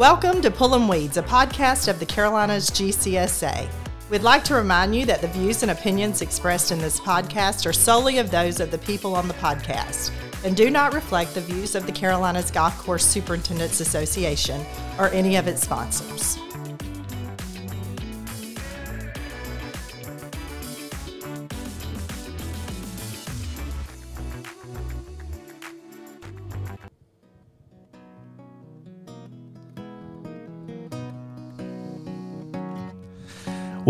[0.00, 3.68] Welcome to Pullin' Weeds, a podcast of the Carolinas GCSA.
[4.08, 7.72] We'd like to remind you that the views and opinions expressed in this podcast are
[7.74, 10.10] solely of those of the people on the podcast
[10.42, 14.64] and do not reflect the views of the Carolinas Golf Course Superintendents Association
[14.98, 16.38] or any of its sponsors.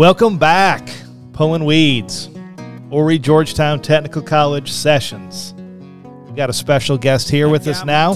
[0.01, 0.89] Welcome back,
[1.31, 2.27] Pulling Weeds,
[2.89, 5.53] Horry-Georgetown Technical College Sessions.
[6.25, 8.15] We've got a special guest here with us now,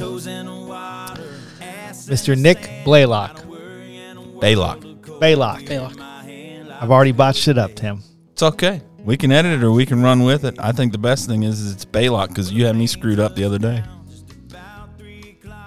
[2.10, 2.36] Mr.
[2.36, 3.38] Nick Blaylock.
[3.38, 4.82] Balok.
[5.20, 5.68] Balok.
[5.68, 6.72] Balok.
[6.82, 8.02] I've already botched it up, Tim.
[8.32, 8.82] It's okay.
[9.04, 10.56] We can edit it or we can run with it.
[10.58, 13.36] I think the best thing is, is it's Balok because you had me screwed up
[13.36, 13.84] the other day.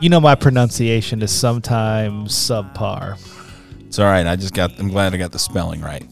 [0.00, 3.37] You know my pronunciation is sometimes subpar.
[3.88, 4.26] It's all right.
[4.26, 4.78] I just got.
[4.78, 6.06] I'm glad I got the spelling right.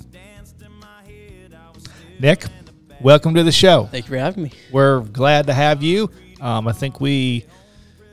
[2.19, 2.45] Nick,
[3.03, 3.85] welcome to the show.
[3.91, 4.53] Thank you for having me.
[4.73, 6.11] We're glad to have you.
[6.41, 7.45] Um, I think we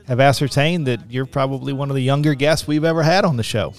[0.08, 3.44] have ascertained that you're probably one of the younger guests we've ever had on the
[3.44, 3.74] show.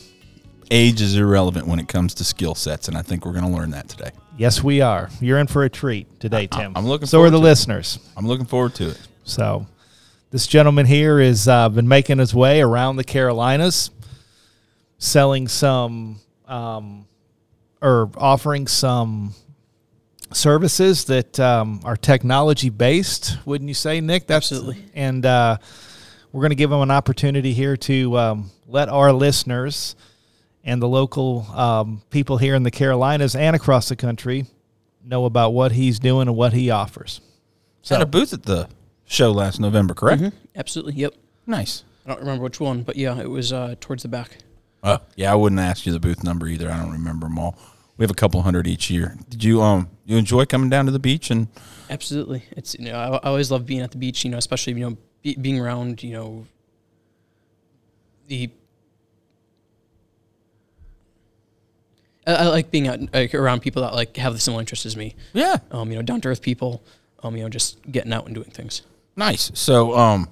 [0.71, 3.51] Age is irrelevant when it comes to skill sets, and I think we're going to
[3.51, 4.11] learn that today.
[4.39, 5.11] Yes, we are.
[5.21, 6.73] You're in for a treat today, I- Tim.
[6.75, 7.49] I'm looking So are the to it.
[7.49, 7.99] listeners.
[8.17, 8.99] I'm looking forward to it.
[9.25, 9.67] So,
[10.31, 13.91] this gentleman here has uh, been making his way around the Carolinas,
[15.05, 17.07] selling some um,
[17.83, 19.35] or offering some
[20.33, 23.39] services that um, are technology based.
[23.45, 24.27] Wouldn't you say, Nick?
[24.27, 24.83] That's, Absolutely.
[24.95, 25.59] And uh,
[26.33, 29.95] we're going to give him an opportunity here to um, let our listeners
[30.65, 34.47] and the local um, people here in the Carolinas and across the country
[35.05, 37.21] know about what he's doing and what he offers.
[37.87, 38.69] Had a booth at the
[39.05, 40.23] show last November, correct?
[40.57, 40.95] Absolutely.
[40.95, 41.15] Yep.
[41.47, 41.85] Nice.
[42.07, 44.39] I don't remember which one, but yeah, it was uh, towards the back.
[44.85, 45.33] Oh, yeah.
[45.33, 46.71] I wouldn't ask you the booth number either.
[46.71, 47.59] I don't remember them all.
[47.97, 49.17] We have a couple hundred each year.
[49.29, 51.49] Did you um you enjoy coming down to the beach and
[51.89, 52.45] Absolutely.
[52.51, 54.25] It's you know I, I always love being at the beach.
[54.25, 56.47] You know, especially you know be, being around you know
[58.29, 58.51] the.
[62.27, 64.97] I, I like being out, like, around people that like have the similar interests as
[64.97, 65.15] me.
[65.33, 66.83] yeah, Um, you know, down to earth people.
[67.23, 68.83] Um, you know, just getting out and doing things.
[69.17, 69.51] Nice.
[69.55, 70.29] So, um,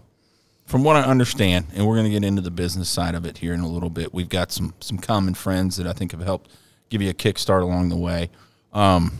[0.73, 3.37] from what I understand, and we're going to get into the business side of it
[3.37, 4.15] here in a little bit.
[4.15, 6.51] We've got some some common friends that I think have helped
[6.89, 8.31] give you a kickstart along the way.
[8.73, 9.13] Um,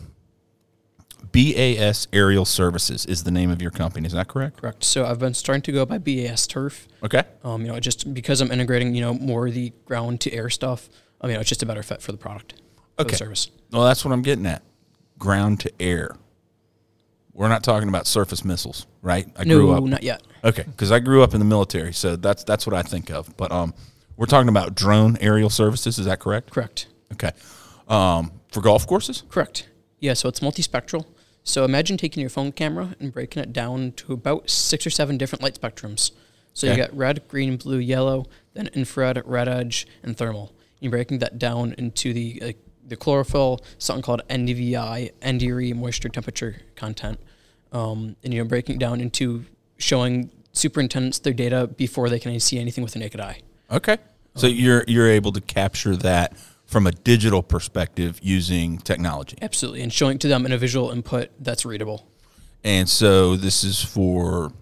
[1.31, 4.07] BAS Aerial Services is the name of your company.
[4.07, 4.61] Is that correct?
[4.61, 4.83] Correct.
[4.83, 6.87] So I've been starting to go by BAS Turf.
[7.03, 7.21] Okay.
[7.43, 10.49] Um, you know, just because I'm integrating, you know, more of the ground to air
[10.49, 10.89] stuff.
[11.21, 12.55] I mean, it's just a better fit for the product,
[12.97, 13.15] Okay.
[13.15, 13.51] service.
[13.71, 14.63] Well, that's what I'm getting at.
[15.19, 16.15] Ground to air.
[17.33, 19.27] We're not talking about surface missiles, right?
[19.35, 19.83] I No, grew up.
[19.83, 20.21] not yet.
[20.43, 23.35] Okay, because I grew up in the military, so that's that's what I think of.
[23.37, 23.73] But um,
[24.17, 25.97] we're talking about drone aerial services.
[25.97, 26.51] Is that correct?
[26.51, 26.87] Correct.
[27.13, 27.31] Okay.
[27.87, 29.23] Um, for golf courses?
[29.29, 29.67] Correct.
[29.99, 30.13] Yeah.
[30.13, 31.05] So it's multispectral.
[31.43, 35.17] So imagine taking your phone camera and breaking it down to about six or seven
[35.17, 36.11] different light spectrums.
[36.53, 36.77] So Okay.
[36.77, 40.53] you got red, green, blue, yellow, then infrared, red edge, and thermal.
[40.79, 42.51] You're breaking that down into the uh,
[42.93, 47.19] the chlorophyll, something called NDVI, NDRE, moisture temperature content,
[47.71, 49.45] um, and you know breaking down into
[49.77, 53.39] showing superintendents their data before they can see anything with the naked eye.
[53.71, 53.97] Okay.
[54.35, 59.37] So you're you're able to capture that from a digital perspective using technology.
[59.41, 62.07] Absolutely, and showing to them in a visual input that's readable.
[62.63, 64.53] And so this is for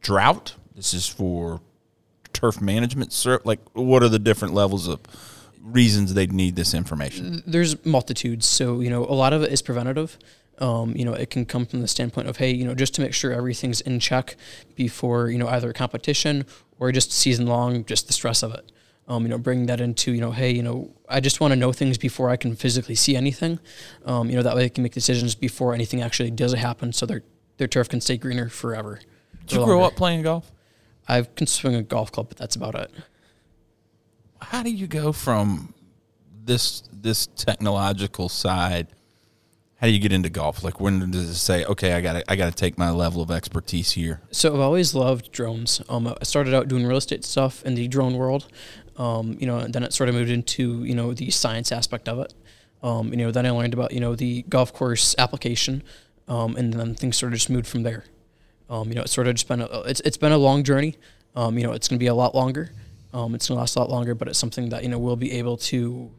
[0.00, 0.54] drought.
[0.74, 1.60] This is for
[2.32, 3.14] turf management.
[3.44, 5.00] Like what are the different levels of
[5.64, 7.42] reasons they'd need this information?
[7.46, 8.46] there's multitudes.
[8.46, 10.18] So you know, a lot of it is preventative.
[10.58, 13.00] Um, you know, it can come from the standpoint of hey, you know, just to
[13.00, 14.36] make sure everything's in check
[14.76, 16.46] before you know either a competition
[16.78, 18.70] or just season long, just the stress of it.
[19.06, 21.56] Um, you know, bringing that into you know, hey, you know, I just want to
[21.56, 23.58] know things before I can physically see anything.
[24.06, 27.04] Um, you know, that way I can make decisions before anything actually does happen, so
[27.04, 27.22] their
[27.56, 29.00] their turf can stay greener forever.
[29.46, 30.50] Did you grow up playing golf?
[31.06, 32.90] I can swing a golf club, but that's about it.
[34.50, 35.74] How do you go from
[36.44, 38.88] this this technological side?
[39.76, 40.62] How do you get into golf?
[40.62, 43.30] Like when does it say, okay, I got I got to take my level of
[43.30, 44.20] expertise here?
[44.30, 45.82] So I've always loved drones.
[45.88, 48.46] Um, I started out doing real estate stuff in the drone world.
[48.96, 52.08] Um, you know, and then it sort of moved into you know the science aspect
[52.08, 52.34] of it.
[52.82, 55.82] Um, you know, then I learned about you know the golf course application,
[56.28, 58.04] um, and then things sort of just moved from there.
[58.70, 60.96] Um, you know, it's sort of just been a, it's it's been a long journey.
[61.34, 62.70] Um, you know, it's going to be a lot longer.
[63.14, 65.16] Um, it's going to last a lot longer, but it's something that you know we'll
[65.16, 66.10] be able to.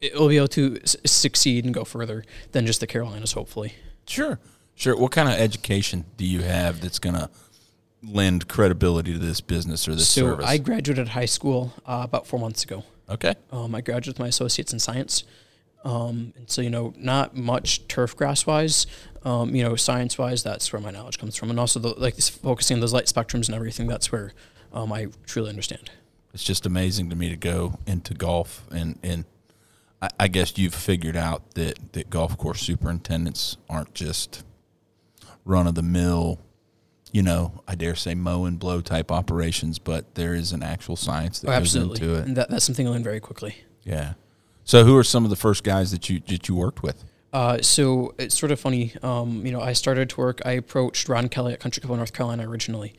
[0.00, 3.74] It will be able to s- succeed and go further than just the Carolinas, hopefully.
[4.06, 4.38] Sure,
[4.74, 4.96] sure.
[4.96, 7.30] What kind of education do you have that's gonna
[8.02, 10.46] lend credibility to this business or this so service?
[10.46, 12.84] I graduated high school uh, about four months ago.
[13.08, 13.34] okay.
[13.52, 15.24] Um, I graduated with my associates in science.
[15.84, 18.86] Um, and so, you know, not much turf grass wise,
[19.24, 21.50] um, you know, science wise, that's where my knowledge comes from.
[21.50, 24.32] And also, the, like, this, focusing on those light spectrums and everything, that's where
[24.72, 25.90] um, I truly understand.
[26.34, 29.24] It's just amazing to me to go into golf and and
[30.00, 34.42] I, I guess you've figured out that that golf course superintendents aren't just
[35.44, 36.38] run of the mill,
[37.12, 40.96] you know, I dare say mow and blow type operations, but there is an actual
[40.96, 42.00] science that Oh, goes absolutely.
[42.06, 42.26] into it.
[42.26, 43.56] And that, that's something I learned very quickly.
[43.82, 44.14] Yeah.
[44.64, 47.04] So who are some of the first guys that you that you worked with?
[47.32, 48.92] Uh, so it's sort of funny.
[49.02, 50.40] Um, you know, I started to work.
[50.44, 52.94] I approached Ron Kelly at Country Club of North Carolina originally,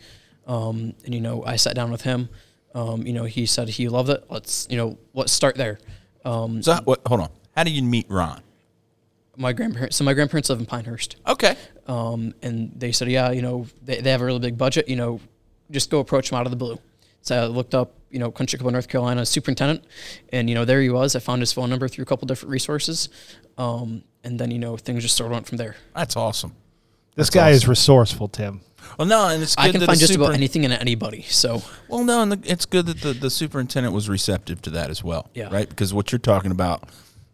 [0.48, 2.30] um, and you know, I sat down with him.
[2.76, 4.24] Um, you know, he said he loved it.
[4.30, 5.80] Let's you know, let's start there.
[6.26, 7.30] Um, So what, hold on.
[7.56, 8.42] How do you meet Ron?
[9.36, 9.96] my grandparents.
[9.96, 11.56] So my grandparents live in Pinehurst, Okay.
[11.88, 14.88] um, and they said, yeah, you know, they, they have a really big budget.
[14.88, 15.20] You know,
[15.72, 16.78] just go approach them out of the blue.
[17.24, 19.86] So I looked up, you know, Country Club of North Carolina superintendent,
[20.32, 21.16] and you know, there he was.
[21.16, 23.10] I found his phone number through a couple different resources,
[23.58, 25.78] um, and then you know, things just sort of went from there.
[25.96, 26.52] That's awesome.
[27.16, 28.62] This That's guy is resourceful, Tim.
[28.98, 31.22] Well, no, and it's good I can that find a just about anything and anybody.
[31.24, 34.90] So Well, no, and the, it's good that the, the superintendent was receptive to that
[34.90, 35.30] as well.
[35.34, 35.50] Yeah.
[35.50, 35.68] Right?
[35.68, 36.90] Because what you're talking about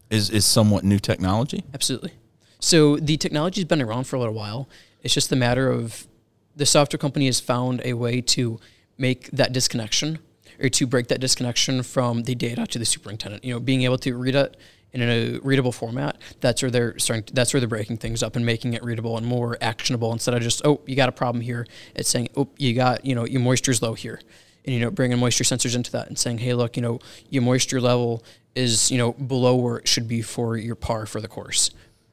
[0.10, 1.64] is, is somewhat new technology.
[1.74, 2.14] absolutely.
[2.60, 4.70] So the technology's been around for a little while.
[5.02, 6.08] It's just a matter of
[6.56, 8.60] the software company has found a way to
[9.00, 10.20] make that disconnection
[10.62, 13.44] or to break that disconnection from the data to the superintendent.
[13.44, 14.58] You know, being able to read it
[14.92, 16.18] in a readable format.
[16.42, 17.24] That's where they're starting.
[17.26, 20.34] To, that's where they're breaking things up and making it readable and more actionable instead
[20.34, 21.68] of just oh you got a problem here.
[21.96, 24.20] It's saying oh you got you know your moisture's low here.
[24.66, 27.00] And you know, bringing moisture sensors into that and saying, "Hey, look, you know,
[27.30, 28.24] your moisture level
[28.56, 31.70] is, you know, below where it should be for your par for the course."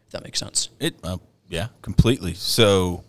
[0.06, 0.68] If that makes sense.
[0.78, 1.18] It, uh,
[1.48, 2.34] yeah, completely.
[2.34, 3.02] So,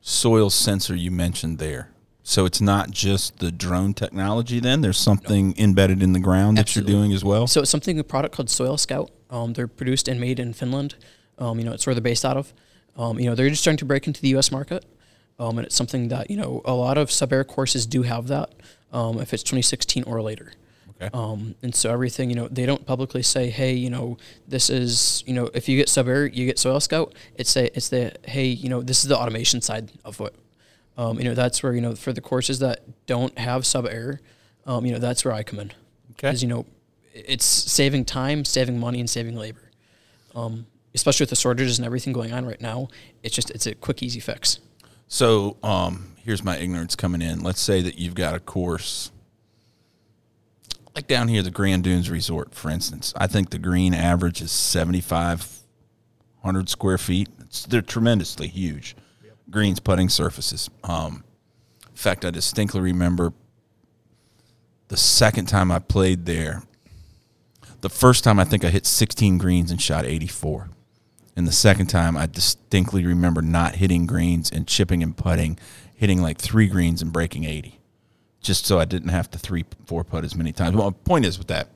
[0.00, 1.90] soil sensor you mentioned there.
[2.28, 4.58] So it's not just the drone technology.
[4.58, 6.92] Then there's something embedded in the ground that Absolutely.
[6.92, 7.46] you're doing as well.
[7.46, 9.12] So it's something a product called Soil Scout.
[9.30, 10.96] Um, they're produced and made in Finland.
[11.38, 12.52] Um, you know, it's where they're based out of.
[12.96, 14.50] Um, you know, they're just starting to break into the U.S.
[14.50, 14.84] market,
[15.38, 18.50] um, and it's something that you know a lot of SubAir courses do have that.
[18.92, 20.52] Um, if it's 2016 or later.
[21.00, 21.10] Okay.
[21.14, 24.16] Um, and so everything, you know, they don't publicly say, hey, you know,
[24.48, 27.14] this is, you know, if you get SubAir, you get Soil Scout.
[27.34, 30.34] It's a, it's the, hey, you know, this is the automation side of what,
[30.96, 34.18] um, you know, that's where, you know, for the courses that don't have SubAir,
[34.66, 35.68] um, you know, that's where I come in.
[35.68, 36.28] Okay.
[36.28, 36.66] Because, you know,
[37.12, 39.70] it's saving time, saving money, and saving labor.
[40.34, 42.88] Um, especially with the shortages and everything going on right now,
[43.22, 44.60] it's just, it's a quick, easy fix.
[45.08, 47.42] So um, here's my ignorance coming in.
[47.42, 49.10] Let's say that you've got a course
[50.96, 53.12] like down here, the Grand Dunes Resort, for instance.
[53.18, 57.28] I think the green average is 7,500 square feet.
[57.42, 58.96] It's, they're tremendously huge.
[59.50, 60.68] Greens putting surfaces.
[60.84, 61.24] Um,
[61.88, 63.32] in fact, I distinctly remember
[64.88, 66.62] the second time I played there.
[67.80, 70.70] The first time I think I hit 16 greens and shot 84.
[71.36, 75.58] And the second time, I distinctly remember not hitting greens and chipping and putting,
[75.94, 77.78] hitting like three greens and breaking 80,
[78.40, 80.74] just so I didn't have to three, four putt as many times.
[80.74, 81.68] Well, my point is with that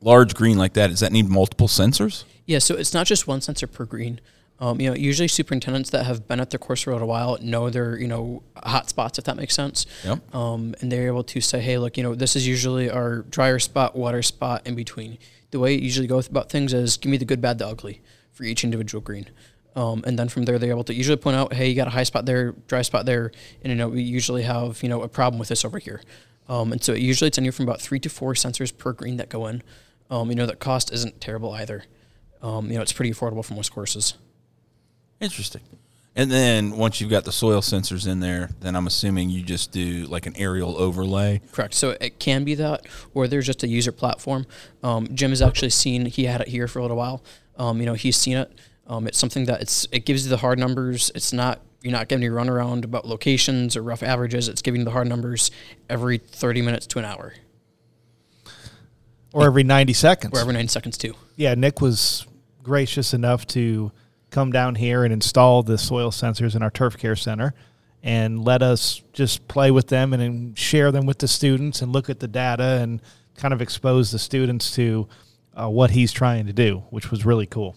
[0.00, 2.24] large green like that, does that need multiple sensors?
[2.46, 4.20] Yeah, so it's not just one sensor per green.
[4.60, 7.38] Um, you know, usually superintendents that have been at their course for a little while
[7.40, 9.86] know their, you know, hot spots, if that makes sense.
[10.04, 10.34] Yep.
[10.34, 13.58] Um, and they're able to say, hey, look, you know, this is usually our drier
[13.58, 15.16] spot, water spot in between.
[15.50, 18.02] The way it usually goes about things is give me the good, bad, the ugly
[18.32, 19.30] for each individual green.
[19.76, 21.90] Um, and then from there, they're able to usually point out, hey, you got a
[21.90, 25.08] high spot there, dry spot there, and you know we usually have you know a
[25.08, 26.02] problem with this over here.
[26.48, 29.28] Um, and so usually it's anywhere from about three to four sensors per green that
[29.28, 29.62] go in.
[30.10, 31.84] Um, you know that cost isn't terrible either.
[32.42, 34.14] Um, you know it's pretty affordable for most courses.
[35.20, 35.60] Interesting.
[36.16, 39.70] And then once you've got the soil sensors in there, then I'm assuming you just
[39.70, 41.40] do like an aerial overlay.
[41.52, 41.72] Correct.
[41.74, 44.44] So it can be that, or there's just a user platform.
[44.82, 46.06] Um, Jim has actually seen.
[46.06, 47.22] He had it here for a little while.
[47.56, 48.52] Um, you know, he's seen it.
[48.88, 51.12] Um, it's something that it's it gives you the hard numbers.
[51.14, 54.48] It's not you're not getting a run around about locations or rough averages.
[54.48, 55.50] It's giving you the hard numbers
[55.88, 57.34] every 30 minutes to an hour,
[59.32, 60.36] Or every 90 seconds.
[60.36, 61.14] or every 90 seconds too.
[61.36, 62.26] Yeah, Nick was
[62.62, 63.92] gracious enough to
[64.30, 67.54] come down here and install the soil sensors in our turf care center
[68.02, 71.92] and let us just play with them and then share them with the students and
[71.92, 73.02] look at the data and
[73.36, 75.08] kind of expose the students to
[75.54, 77.76] uh, what he's trying to do, which was really cool.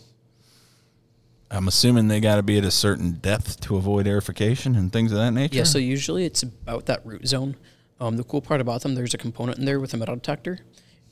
[1.52, 5.12] I'm assuming they got to be at a certain depth to avoid aerification and things
[5.12, 5.58] of that nature.
[5.58, 7.56] Yeah, so usually it's about that root zone.
[8.00, 10.60] Um, the cool part about them, there's a component in there with a metal detector,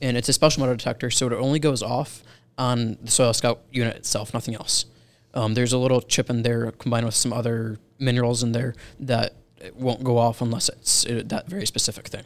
[0.00, 2.24] and it's a special metal detector, so it only goes off
[2.58, 4.86] on the Soil Scout unit itself, nothing else.
[5.34, 9.34] Um, there's a little chip in there combined with some other minerals in there that
[9.58, 12.24] it won't go off unless it's uh, that very specific thing.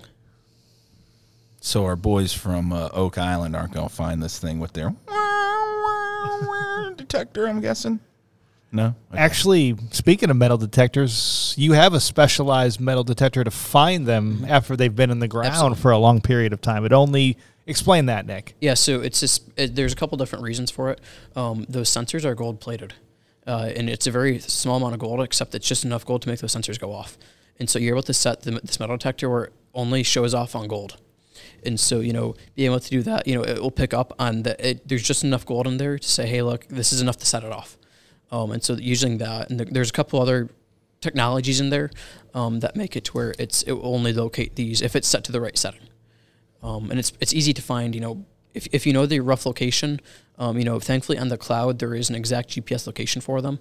[1.61, 4.95] So our boys from uh, Oak Island aren't going to find this thing with their
[6.97, 7.49] detector.
[7.49, 8.01] I'm guessing.
[8.73, 8.95] No.
[9.13, 9.19] Okay.
[9.19, 14.77] Actually, speaking of metal detectors, you have a specialized metal detector to find them after
[14.77, 15.79] they've been in the ground Absolutely.
[15.79, 16.85] for a long period of time.
[16.85, 18.55] It only explain that, Nick.
[18.61, 21.01] Yeah, so it's just it, there's a couple different reasons for it.
[21.35, 22.95] Um, those sensors are gold plated,
[23.47, 26.29] uh, and it's a very small amount of gold, except it's just enough gold to
[26.29, 27.17] make those sensors go off.
[27.59, 30.55] And so you're able to set the, this metal detector where it only shows off
[30.55, 30.99] on gold.
[31.65, 34.13] And so you know, being able to do that, you know, it will pick up
[34.19, 34.71] on the.
[34.71, 37.27] It, there's just enough gold in there to say, hey, look, this is enough to
[37.27, 37.77] set it off.
[38.31, 40.49] Um, and so using that, and there- there's a couple other
[41.01, 41.91] technologies in there
[42.35, 45.25] um, that make it to where it's it will only locate these if it's set
[45.25, 45.81] to the right setting.
[46.63, 47.95] Um, and it's it's easy to find.
[47.95, 50.01] You know, if, if you know the rough location,
[50.39, 53.59] um, you know, thankfully on the cloud there is an exact GPS location for them.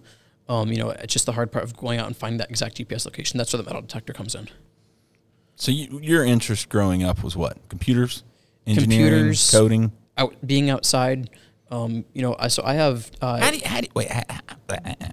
[0.47, 2.77] Um, you know, it's just the hard part of going out and finding that exact
[2.77, 3.37] GPS location.
[3.37, 4.47] That's where the metal detector comes in.
[5.55, 7.57] So you, your interest growing up was what?
[7.69, 8.23] Computers,
[8.67, 9.51] engineering, Computers.
[9.51, 9.91] coding.
[10.17, 11.29] Out being outside,
[11.71, 14.11] um, you know, I, so I have uh, How do you, how do you, wait?
[14.11, 15.09] ha- ha- ha-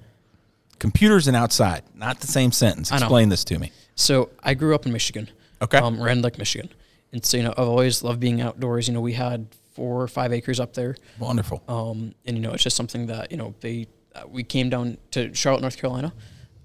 [0.79, 2.91] computers and outside, not the same sentence.
[2.93, 3.73] Explain this to me.
[3.95, 5.31] So I grew up in Michigan.
[5.62, 5.79] Okay.
[5.79, 6.69] Um, Rand Lake, Michigan.
[7.12, 8.88] And so, you know, I've always loved being outdoors.
[8.88, 10.97] You know, we had four or five acres up there.
[11.19, 11.62] Wonderful.
[11.69, 14.99] Um, and, you know, it's just something that, you know, they, uh, we came down
[15.12, 16.12] to Charlotte, North Carolina.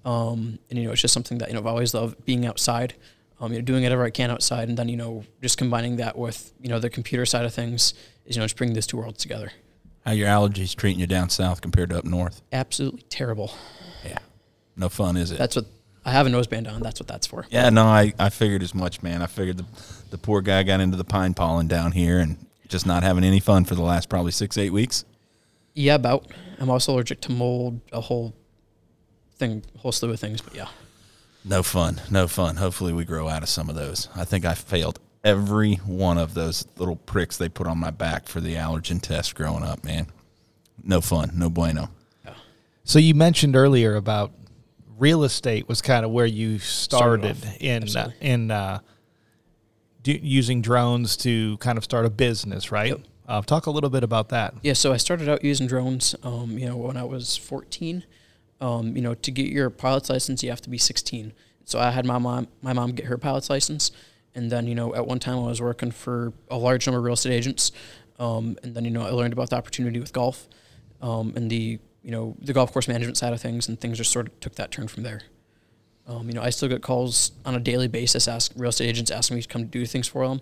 [0.06, 2.94] Um, and, you know, it's just something that, you know, I've always loved being outside,
[3.40, 4.70] um, you know, doing whatever I can outside.
[4.70, 7.94] And then, you know, just combining that with, you know, the computer side of things
[8.26, 9.52] is, you know, just bringing those two worlds together.
[10.06, 12.42] How your allergies treating you down south compared to up north?
[12.54, 13.54] Absolutely terrible.
[14.06, 14.20] Yeah.
[14.78, 15.38] No fun, is it?
[15.38, 15.66] That's what
[16.06, 16.82] I have a noseband on.
[16.82, 17.46] That's what that's for.
[17.50, 19.22] yeah, no, I, I figured as much, man.
[19.22, 19.66] I figured the,
[20.10, 22.38] the poor guy got into the pine pollen down here and
[22.68, 25.06] just not having any fun for the last probably six, eight weeks.
[25.74, 26.32] Yeah, about.
[26.60, 28.34] I'm also allergic to mold, a whole
[29.36, 30.42] thing, whole slew of things.
[30.42, 30.68] But yeah,
[31.46, 32.02] No fun.
[32.10, 32.56] No fun.
[32.56, 34.10] Hopefully we grow out of some of those.
[34.16, 38.28] I think I failed every one of those little pricks they put on my back
[38.28, 40.08] for the allergen test growing up, man.
[40.84, 41.32] No fun.
[41.36, 41.90] No bueno.
[42.84, 44.32] So you mentioned earlier about
[44.98, 48.80] real estate was kind of where you started, Started in uh, in uh,
[50.14, 52.90] do, using drones to kind of start a business, right?
[52.90, 53.00] Yep.
[53.28, 54.54] Uh, talk a little bit about that.
[54.64, 54.74] yeah.
[54.74, 56.16] So I started out using drones.
[56.24, 58.06] Um, you know, when I was 14.
[58.60, 61.32] Um, you know, to get your pilot's license, you have to be 16.
[61.64, 63.92] So I had my mom, my mom get her pilot's license,
[64.34, 67.04] and then you know, at one time I was working for a large number of
[67.04, 67.72] real estate agents,
[68.20, 70.48] um, and then you know, I learned about the opportunity with golf,
[71.02, 74.12] um, and the you know, the golf course management side of things, and things just
[74.12, 75.22] sort of took that turn from there.
[76.08, 79.12] Um, you know, I still get calls on a daily basis, ask real estate agents
[79.12, 80.42] asking me to come do things for them.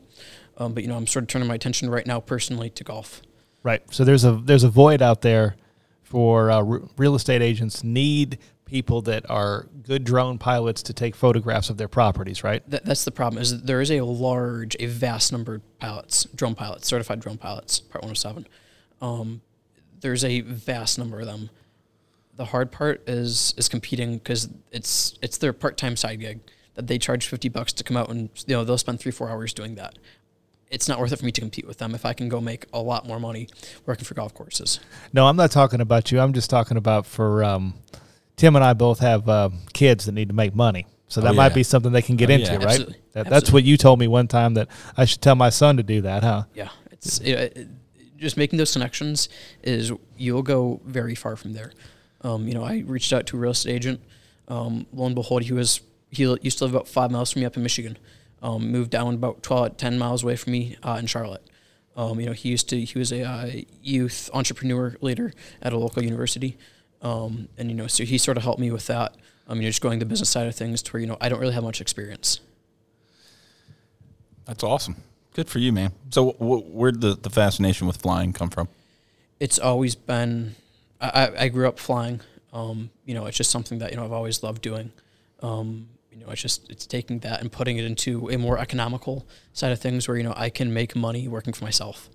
[0.57, 3.21] Um, but you know, I'm sort of turning my attention right now personally to golf.
[3.63, 3.81] Right.
[3.91, 5.55] So there's a there's a void out there
[6.03, 11.69] for uh, real estate agents need people that are good drone pilots to take photographs
[11.69, 12.67] of their properties, right?
[12.69, 16.25] That, that's the problem is that there is a large, a vast number of pilots,
[16.35, 18.47] drone pilots, certified drone pilots, Part 107.
[19.01, 19.41] Um,
[20.01, 21.49] there's a vast number of them.
[22.37, 26.39] The hard part is is competing because it's it's their part time side gig
[26.75, 29.29] that they charge 50 bucks to come out and you know they'll spend three four
[29.29, 29.97] hours doing that.
[30.69, 32.65] It's not worth it for me to compete with them if I can go make
[32.73, 33.47] a lot more money
[33.85, 34.79] working for golf courses.
[35.13, 36.19] No, I'm not talking about you.
[36.19, 37.75] I'm just talking about for um,
[38.35, 40.87] Tim and I both have uh, kids that need to make money.
[41.07, 42.57] So that Oh, might be something they can get Oh, into, yeah.
[42.57, 42.65] right?
[42.65, 42.97] Absolutely.
[43.13, 45.83] That, that's what you told me one time that I should tell my son to
[45.83, 46.43] do that, huh?
[46.55, 47.67] Yeah, it's it, it-
[48.17, 49.29] just making those connections
[49.61, 51.73] is you'll go very far from there.
[52.25, 54.01] Um, you know, I reached out to a real estate agent.
[54.47, 57.45] Um, lo and behold, he was he used to live about five miles from me
[57.45, 57.97] up in Michigan.
[58.41, 61.43] Um, moved down about 12, 10 miles away from me uh, in Charlotte.
[61.95, 63.51] Um, you know, he used to he was a uh,
[63.81, 66.57] youth entrepreneur leader at a local university,
[67.01, 69.15] um, and you know, so he sort of helped me with that.
[69.47, 71.17] I Um, you know, just going the business side of things to where you know
[71.21, 72.39] I don't really have much experience.
[74.45, 74.95] That's awesome.
[75.33, 75.91] Good for you, man.
[76.09, 78.67] So wh- where'd the, the fascination with flying come from?
[79.39, 80.55] it's always been
[81.01, 82.21] I, I- I grew up flying.
[82.53, 84.91] Um, you know it's just something that you know I've always loved doing.
[85.41, 89.27] Um, you know it's just it's taking that and putting it into a more economical
[89.53, 92.09] side of things where you know I can make money working for myself.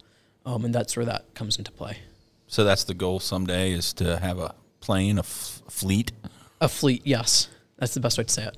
[0.47, 1.99] Um, and that's where that comes into play.
[2.47, 6.13] So that's the goal someday is to have a plane, a f- fleet.
[6.61, 7.49] a fleet yes.
[7.77, 8.57] That's the best way to say it.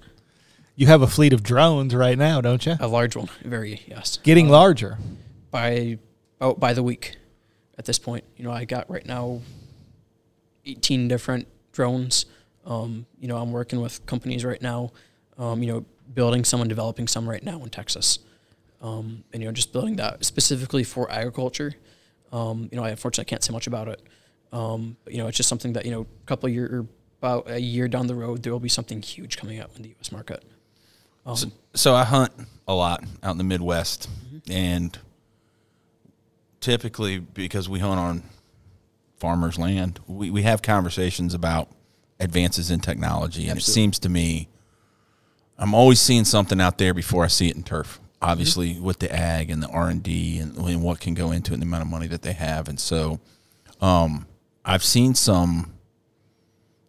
[0.76, 2.76] You have a fleet of drones right now, don't you?
[2.80, 3.28] a large one.
[3.44, 4.18] Very yes.
[4.22, 4.98] Getting larger.
[5.50, 5.98] by
[6.40, 7.16] oh by the week
[7.76, 8.22] at this point.
[8.36, 9.40] You know I got right now
[10.64, 12.26] 18 different drones.
[12.64, 14.92] Um, you know I'm working with companies right now
[15.38, 18.18] um, you know building some and developing some right now in Texas.
[18.80, 21.72] Um, and you know just building that specifically for agriculture.
[22.32, 24.02] Um, you know I unfortunately can't say much about it.
[24.52, 26.86] Um, but you know it's just something that you know a couple of year
[27.20, 29.94] about a year down the road there will be something huge coming out in the
[30.00, 30.44] US market.
[31.34, 32.32] So, so I hunt
[32.66, 34.08] a lot out in the Midwest,
[34.50, 34.98] and
[36.60, 38.22] typically because we hunt on
[39.22, 41.68] farmers' land, we, we have conversations about
[42.18, 44.48] advances in technology, and it seems to me
[45.56, 48.00] I'm always seeing something out there before I see it in turf.
[48.20, 51.54] Obviously, with the ag and the R and D and what can go into it,
[51.54, 53.20] and the amount of money that they have, and so
[53.80, 54.26] um,
[54.64, 55.74] I've seen some.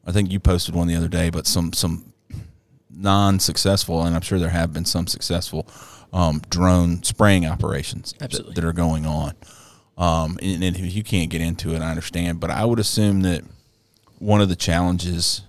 [0.05, 2.13] I think you posted one the other day, but some some
[2.89, 5.67] non-successful, and I'm sure there have been some successful
[6.11, 8.53] um, drone spraying operations that- Absolutely.
[8.55, 9.33] that, are going on.
[9.97, 13.21] Um, and, and if you can't get into it, I understand, but I would assume
[13.21, 13.43] that
[14.19, 15.41] one of the challenges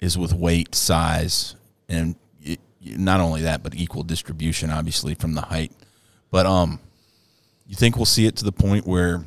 [0.00, 1.54] is with weight, size,
[1.88, 5.72] and it, not only that, but equal distribution, obviously from the height.
[6.30, 6.80] But um,
[7.66, 9.24] you think we'll see it to the point where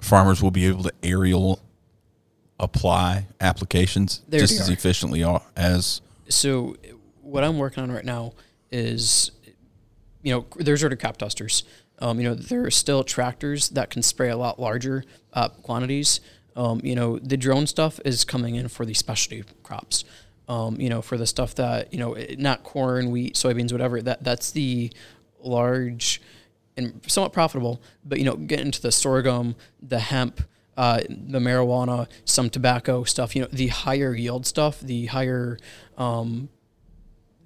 [0.00, 1.60] farmers will be able to aerial
[2.58, 4.72] apply applications They just as are.
[4.72, 5.24] efficiently
[5.56, 6.76] as So
[7.22, 8.34] what I'm working on right now
[8.70, 9.30] is,
[10.22, 11.64] you know, there's already crop dusters.
[12.00, 16.20] Um, you know, there are still tractors that can spray a lot larger uh, quantities.
[16.56, 20.04] Um, you know, the drone stuff is coming in for the specialty crops.
[20.48, 24.02] Um, you know, for the stuff that you know, not corn, wheat, soybeans, whatever.
[24.02, 24.90] That that's the
[25.40, 26.20] large
[26.76, 27.80] and somewhat profitable.
[28.04, 30.42] But you know, get into the sorghum, the hemp,
[30.76, 33.36] uh, the marijuana, some tobacco stuff.
[33.36, 35.58] You know, the higher yield stuff, the higher
[35.96, 36.48] um,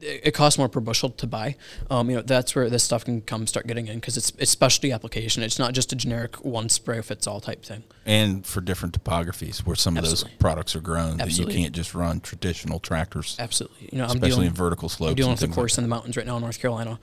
[0.04, 1.56] it costs more per bushel to buy.
[1.90, 4.50] Um, you know, that's where this stuff can come start getting in because it's it's
[4.50, 5.42] specialty application.
[5.42, 7.84] It's not just a generic one spray fits all type thing.
[8.04, 11.54] and for different topographies where some of those products are grown Absolutely.
[11.54, 13.88] that you can't just run traditional tractors, Absolutely.
[13.92, 15.10] You know, I'm especially dealing, in vertical slopes.
[15.10, 16.98] I'm dealing with a course like in the mountains right now in North Carolina,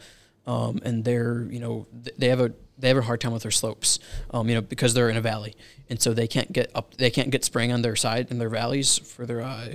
[0.46, 3.52] um, and they're you know they have a they have a hard time with their
[3.52, 4.00] slopes,
[4.32, 5.56] um, you know because they're in a valley,
[5.90, 8.50] and so they can't get up they can't get spraying on their side in their
[8.50, 9.68] valleys for their uh,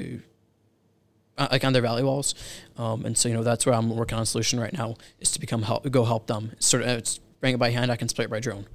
[1.38, 2.34] like on their valley walls,
[2.76, 5.30] um, and so you know that's where I'm working on a solution right now is
[5.32, 8.08] to become help go help them sort of it's bring it by hand I can
[8.08, 8.66] spray it by drone.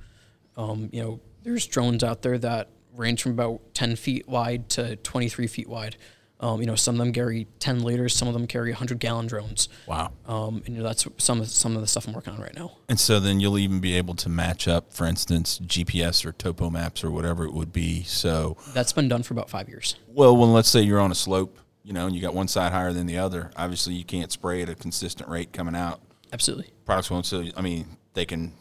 [0.57, 4.97] Um, you know, there's drones out there that range from about 10 feet wide to
[4.97, 5.95] 23 feet wide.
[6.41, 9.27] Um, you know, some of them carry 10 liters, some of them carry 100 gallon
[9.27, 9.69] drones.
[9.85, 10.11] Wow.
[10.25, 12.55] Um, and you know, that's some of some of the stuff I'm working on right
[12.55, 12.71] now.
[12.89, 16.71] And so then you'll even be able to match up, for instance, GPS or topo
[16.71, 18.03] maps or whatever it would be.
[18.03, 19.95] So, That's been done for about five years.
[20.07, 22.71] well, when let's say you're on a slope, you know, and you got one side
[22.71, 26.01] higher than the other, obviously you can't spray at a consistent rate coming out.
[26.33, 26.69] Absolutely.
[26.85, 27.25] Products won't.
[27.25, 28.53] So, I mean, they can.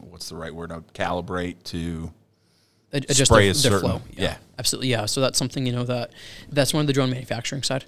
[0.00, 0.72] What's the right word?
[0.72, 2.12] Uh, Calibrate to.
[2.92, 3.90] Ad- Adjust Spray their, is their certain.
[3.90, 4.02] flow.
[4.16, 4.36] Yeah.
[4.58, 4.88] Absolutely.
[4.88, 5.06] Yeah.
[5.06, 6.12] So that's something, you know, that
[6.50, 7.84] that's one of the drone manufacturing side.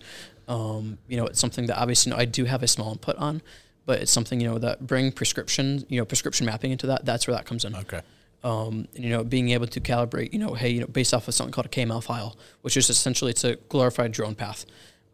[0.48, 3.16] Um, you know, it's something that obviously you know, I do have a small input
[3.16, 3.42] on,
[3.84, 7.04] but it's something, you know, that bring prescription, you know, prescription mapping into that.
[7.04, 7.74] That's where that comes in.
[7.74, 8.00] Okay.
[8.46, 11.26] Um, and, you know, being able to calibrate, you know, hey, you know, based off
[11.28, 14.64] of something called a KML file, which is essentially it's a glorified drone path,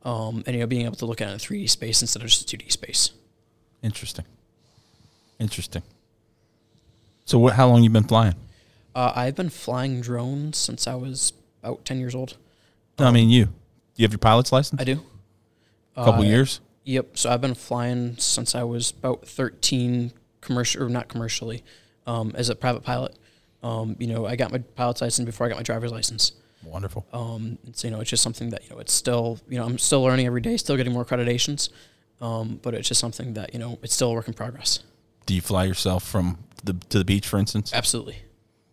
[0.04, 2.28] um, and you know, being able to look at it in 3D space instead of
[2.28, 3.10] just 2D space.
[3.82, 4.26] Interesting.
[5.38, 5.82] Interesting.
[7.24, 7.54] So, what?
[7.54, 8.34] How long you been flying?
[8.94, 12.36] Uh, I've been flying drones since I was about 10 years old.
[12.98, 13.46] No, I mean you.
[13.46, 13.52] Do
[13.96, 14.80] you have your pilot's license?
[14.80, 15.00] I do.
[15.96, 16.60] A couple Uh, years.
[16.84, 17.16] Yep.
[17.16, 21.62] So I've been flying since I was about 13, commercial or not commercially,
[22.06, 23.16] um, as a private pilot.
[23.62, 26.32] Um, you know, I got my pilot's license before I got my driver's license.
[26.64, 27.06] Wonderful.
[27.12, 29.78] Um, so, you know, it's just something that, you know, it's still, you know, I'm
[29.78, 31.68] still learning every day, still getting more accreditations.
[32.20, 34.80] Um, but it's just something that, you know, it's still a work in progress.
[35.26, 37.72] Do you fly yourself from the to the beach, for instance?
[37.74, 38.16] Absolutely.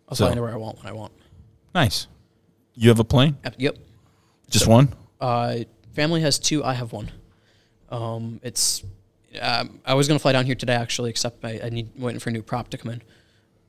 [0.08, 1.14] I'll So- fly anywhere I want when I want.
[1.74, 2.08] Nice.
[2.76, 3.38] You have a plane?
[3.44, 3.78] Ap- Yep.
[4.50, 4.94] Just So- one?
[5.20, 5.60] Uh,
[5.94, 6.64] family has two.
[6.64, 7.12] I have one.
[7.90, 8.84] Um, it's,
[9.42, 12.20] um, I was going to fly down here today actually, except I, I need waiting
[12.20, 13.02] for a new prop to come in.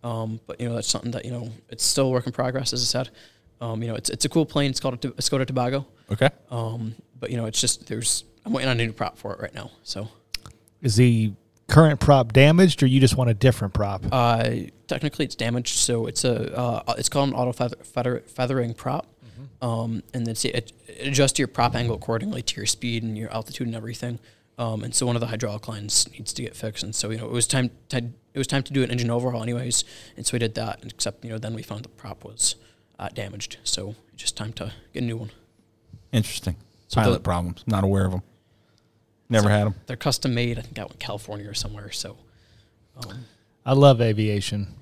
[0.03, 2.73] Um, but you know, that's something that, you know, it's still a work in progress,
[2.73, 3.11] as I said.
[3.61, 4.71] Um, you know, it's, it's a cool plane.
[4.71, 5.87] It's called a, a Socata Tobago.
[6.11, 6.31] Okay.
[6.51, 9.41] Um, but you know, it's just, there's, I'm waiting on a new prop for it
[9.41, 9.71] right now.
[9.83, 10.09] So,
[10.81, 11.33] Is the
[11.69, 14.05] current prop damaged, or you just want a different prop?
[14.11, 14.51] Uh,
[14.89, 19.07] technically, it's damaged, so it's a uh, it's called an auto feather, feather, feathering prop,
[19.63, 23.31] um, and it's it, it adjusts your prop angle accordingly to your speed and your
[23.31, 24.19] altitude and everything.
[24.59, 27.19] Um, and so one of the hydraulic lines needs to get fixed, and so you
[27.19, 29.85] know it was time to, it was time to do an engine overhaul anyways,
[30.17, 30.81] and so we did that.
[30.85, 32.57] Except you know then we found the prop was
[32.99, 35.31] uh, damaged, so just time to get a new one.
[36.13, 36.57] Interesting.
[36.89, 37.65] So Pilot the- problems.
[37.67, 38.23] Not aware of them.
[39.29, 39.67] Never had 'em.
[39.67, 39.81] had them.
[39.87, 41.93] They're custom made, I think out in California or somewhere.
[41.93, 42.17] So
[42.97, 43.25] um,
[43.65, 44.75] I love aviation.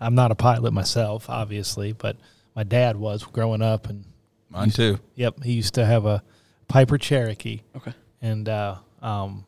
[0.00, 2.16] I'm not a pilot myself, obviously, but
[2.54, 4.04] my dad was growing up, and
[4.50, 4.98] Mine too.
[5.14, 6.22] yep, he used to have a
[6.68, 9.46] Piper Cherokee, okay, and uh, um,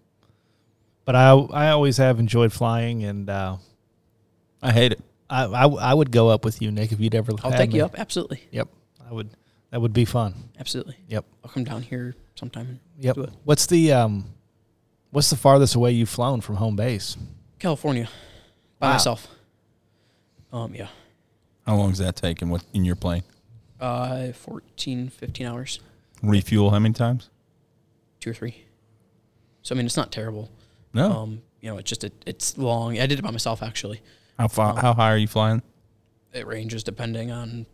[1.08, 3.56] but I I always have enjoyed flying, and uh,
[4.62, 5.00] I hate it.
[5.30, 7.32] I, I I would go up with you, Nick, if you'd ever.
[7.42, 7.78] I'll take me.
[7.78, 8.42] you up absolutely.
[8.50, 8.68] Yep,
[9.08, 9.30] I would
[9.70, 10.34] That would be fun.
[10.60, 10.96] Absolutely.
[11.08, 11.24] Yep.
[11.42, 12.66] I'll come down here sometime.
[12.66, 13.14] and Yep.
[13.14, 13.30] Do it.
[13.44, 14.26] What's the um,
[15.10, 17.16] what's the farthest away you've flown from home base?
[17.58, 18.06] California,
[18.78, 18.92] by Wow.
[18.92, 19.28] myself.
[20.52, 20.88] Um, yeah.
[21.66, 23.22] How long does that take and what in your plane?
[23.80, 25.80] Uh, 14, 15 hours,
[26.22, 27.30] Refuel how many times?
[28.20, 28.64] two or three.
[29.62, 30.50] So I mean, it's not terrible.
[30.98, 31.10] No.
[31.12, 32.98] Um, you know, it's just it, it's long.
[32.98, 34.00] I did it by myself actually.
[34.38, 34.76] how far?
[34.76, 35.62] How high are you flying?
[36.32, 37.66] It ranges depending on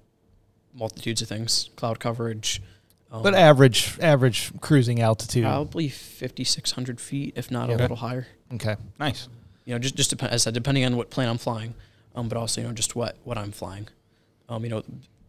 [0.75, 2.63] multitudes of things, cloud coverage.
[3.11, 5.45] Um, But average average cruising altitude.
[5.45, 7.77] probably fifty six hundred feet, if not Yeah.
[7.77, 8.27] a little higher.
[8.55, 8.77] Okay.
[8.99, 9.29] Nice.
[9.65, 11.75] You know, just just depend, as I said, depending on what plane I'm flying,
[12.15, 13.89] um, but also you know just what what I'm flying.
[14.49, 14.83] Um, you know,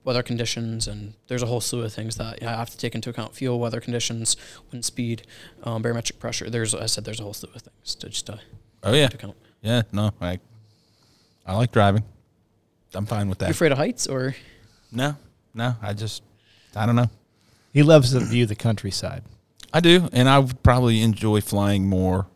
[0.06, 3.10] weather conditions and there's a whole slew of things that I have to take into
[3.10, 4.38] account: fuel, weather conditions,
[4.72, 5.24] wind speed,
[5.64, 6.50] um, barometric pressure.
[6.50, 8.38] There's, I said, there's a whole slew of things to just uh,
[8.84, 9.08] Oh yeah.
[9.08, 9.34] to.
[9.62, 9.82] Yeah.
[9.92, 10.12] No.
[10.22, 10.40] I.
[11.46, 12.04] I like driving.
[12.94, 13.46] I'm fine with that.
[13.46, 13.56] You that.
[13.58, 14.36] afraid of heights or?
[14.92, 15.18] no.
[15.54, 15.76] No.
[15.82, 16.24] I just.
[16.76, 17.10] I don't know.
[17.74, 19.24] He loves to view the countryside.
[19.74, 22.28] I do, and I would probably enjoy flying more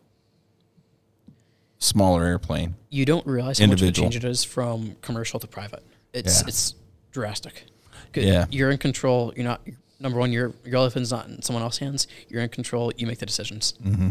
[1.78, 2.74] smaller airplane.
[2.90, 5.82] you don't realize how much of a change it is from commercial to private.
[6.12, 6.48] It's Yeah.
[6.48, 6.74] it's
[7.12, 7.64] drastic.
[8.12, 8.46] 'Cause Yeah.
[8.50, 9.32] you're in control.
[9.36, 9.60] You're not
[10.00, 10.32] number one.
[10.32, 12.06] Your your elephant's not in someone else's hands.
[12.28, 12.92] You're in control.
[12.96, 13.74] You make the decisions.
[13.84, 14.10] Mm-hmm.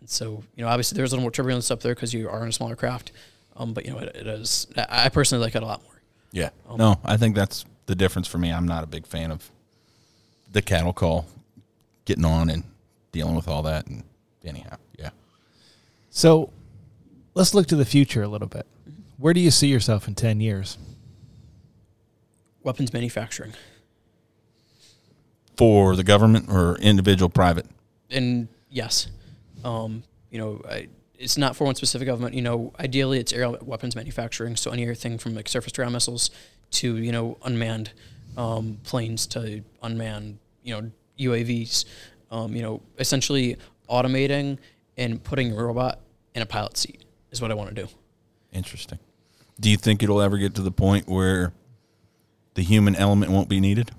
[0.00, 2.42] And so you know, obviously, there's a little more turbulence up there because you are
[2.42, 3.12] in a smaller craft.
[3.56, 4.66] Um, but you know, it, it is.
[4.76, 6.00] I I personally like it a lot more.
[6.32, 6.50] Yeah.
[6.68, 8.50] Um, no, I think that's the difference for me.
[8.52, 9.50] I'm not a big fan of
[10.52, 11.26] the cattle call,
[12.04, 12.64] getting on and
[13.12, 13.86] dealing with all that.
[13.86, 14.02] And
[14.44, 15.10] anyhow, yeah.
[16.10, 16.50] So
[17.34, 18.66] let's look to the future a little bit.
[19.18, 20.76] Where do you see yourself in 10 years?
[22.66, 23.52] Weapons manufacturing.
[25.56, 27.64] For the government or individual private.
[28.10, 29.06] and yes,
[29.64, 30.02] um,
[30.32, 32.34] you know, I, it's not for one specific government.
[32.34, 34.56] You know, ideally, it's aerial weapons manufacturing.
[34.56, 36.30] So anything from like surface to ground missiles
[36.72, 37.92] to you know unmanned
[38.36, 41.84] um, planes to unmanned you know UAVs.
[42.32, 44.58] Um, you know, essentially automating
[44.96, 46.00] and putting a robot
[46.34, 47.88] in a pilot seat is what I want to do.
[48.52, 48.98] Interesting.
[49.60, 51.52] Do you think it'll ever get to the point where
[52.56, 53.92] the human element won't be needed?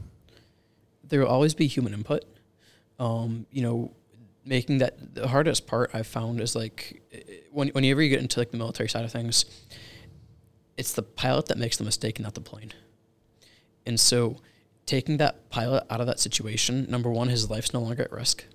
[1.10, 2.24] there will always be human input.
[3.00, 3.94] Um, you know,
[4.46, 7.02] making that the hardest part I've found is like
[7.52, 9.46] when whenever you get into like the military side of things,
[10.78, 12.74] it's the pilot that makes the mistake, not the plane.
[13.86, 14.38] And so,
[14.86, 18.46] taking that pilot out of that situation, number one, his life's no longer at risk.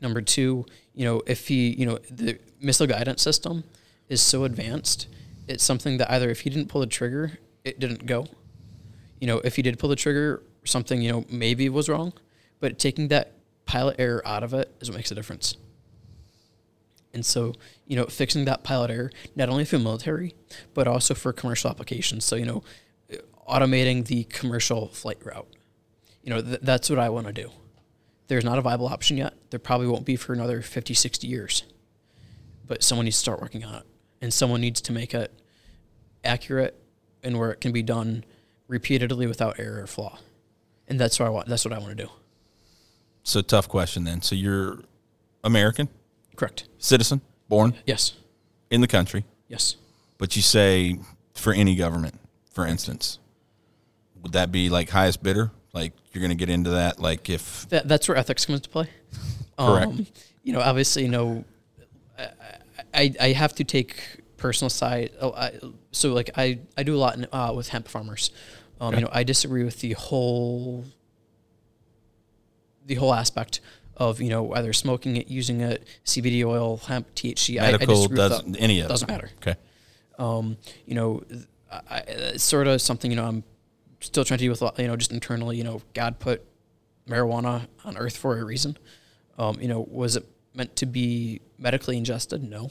[0.00, 3.64] Number two, you know, if he, you know, the missile guidance system
[4.08, 5.06] is so advanced,
[5.48, 8.26] it's something that either if he didn't pull the trigger, it didn't go.
[9.22, 12.12] You know, if he did pull the trigger, something, you know, maybe was wrong,
[12.58, 15.56] but taking that pilot error out of it is what makes a difference.
[17.14, 17.54] And so,
[17.86, 20.34] you know, fixing that pilot error, not only for military,
[20.74, 22.24] but also for commercial applications.
[22.24, 22.64] So, you know,
[23.48, 25.46] automating the commercial flight route.
[26.24, 27.52] You know, th- that's what I want to do.
[28.26, 29.34] There's not a viable option yet.
[29.50, 31.62] There probably won't be for another 50, 60 years.
[32.66, 33.86] But someone needs to start working on it.
[34.20, 35.32] And someone needs to make it
[36.24, 36.76] accurate
[37.22, 38.24] and where it can be done
[38.72, 40.18] repeatedly without error or flaw.
[40.88, 41.46] And that's what I want.
[41.46, 42.10] That's what I want to do.
[43.22, 44.22] So tough question then.
[44.22, 44.78] So you're
[45.44, 45.88] American
[46.34, 46.64] Correct.
[46.78, 48.14] citizen, born Yes.
[48.70, 49.76] in the country, Yes.
[50.18, 50.98] but you say
[51.34, 52.18] for any government,
[52.50, 53.18] for instance,
[54.22, 55.50] would that be like highest bidder?
[55.72, 56.98] Like you're going to get into that?
[56.98, 58.88] Like if That, that's where ethics comes into play.
[59.58, 59.92] Correct.
[60.42, 61.44] you know, obviously, you know,
[62.18, 62.28] I,
[62.94, 64.02] I, I have to take
[64.36, 65.10] personal side.
[65.20, 65.60] Oh, I,
[65.92, 68.30] so like I, I do a lot in, uh, with hemp farmers.
[68.82, 68.96] Um, Okay.
[68.98, 70.84] You know, I disagree with the whole,
[72.84, 73.60] the whole aspect
[73.96, 77.60] of you know either smoking it, using it, CBD oil, hemp, THC.
[77.60, 78.60] I- I medical disagree doesn't that.
[78.60, 79.30] any of it doesn't matter.
[79.40, 79.54] Okay.
[80.18, 81.22] um, you know,
[81.70, 81.98] I, I-
[82.34, 83.44] it's sort of something you know I'm
[84.00, 84.78] still trying to deal with.
[84.78, 86.44] You know, just internally, you know, God put
[87.06, 88.76] marijuana on earth for a reason.
[89.38, 92.42] Um, you know, was it meant to be medically ingested?
[92.42, 92.70] No.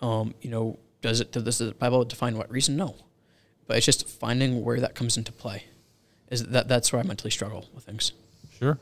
[0.00, 2.76] Um, you know, does it does the Bible define what reason?
[2.76, 2.96] No.
[3.68, 5.64] But it's just finding where that comes into play.
[6.30, 8.12] Is that that's where I mentally struggle with things.
[8.58, 8.78] Sure.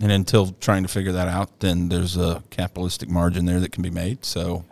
[0.00, 3.82] And until trying to figure that out, then there's a capitalistic margin there that can
[3.82, 4.24] be made.
[4.24, 4.64] So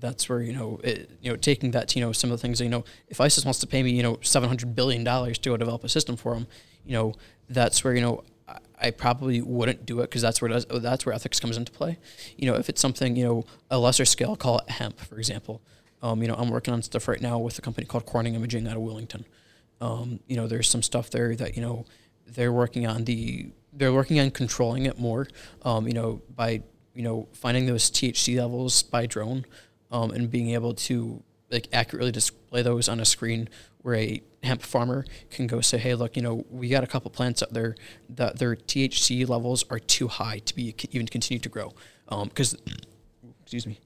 [0.00, 2.42] that's where you know it, you know taking that to, you know some of the
[2.42, 5.38] things you know if ISIS wants to pay me you know seven hundred billion dollars
[5.38, 6.46] to go develop a system for them,
[6.84, 7.14] you know
[7.48, 11.06] that's where you know I, I probably wouldn't do it because that's where does, that's
[11.06, 11.98] where ethics comes into play.
[12.36, 15.60] You know if it's something you know a lesser scale, call it hemp for example.
[16.06, 18.68] Um, you know I'm working on stuff right now with a company called Corning Imaging
[18.68, 19.26] out of Wilmington.
[19.80, 21.84] Um, you know there's some stuff there that you know
[22.26, 25.26] they're working on the they're working on controlling it more.
[25.62, 26.62] Um, you know by
[26.94, 29.46] you know finding those THC levels by drone
[29.90, 33.48] um, and being able to like accurately display those on a screen
[33.82, 37.08] where a hemp farmer can go say, hey, look, you know, we got a couple
[37.10, 37.76] plants up there
[38.08, 41.72] that their THC levels are too high to be even continue to grow.
[42.08, 42.56] Because,
[43.42, 43.78] excuse me,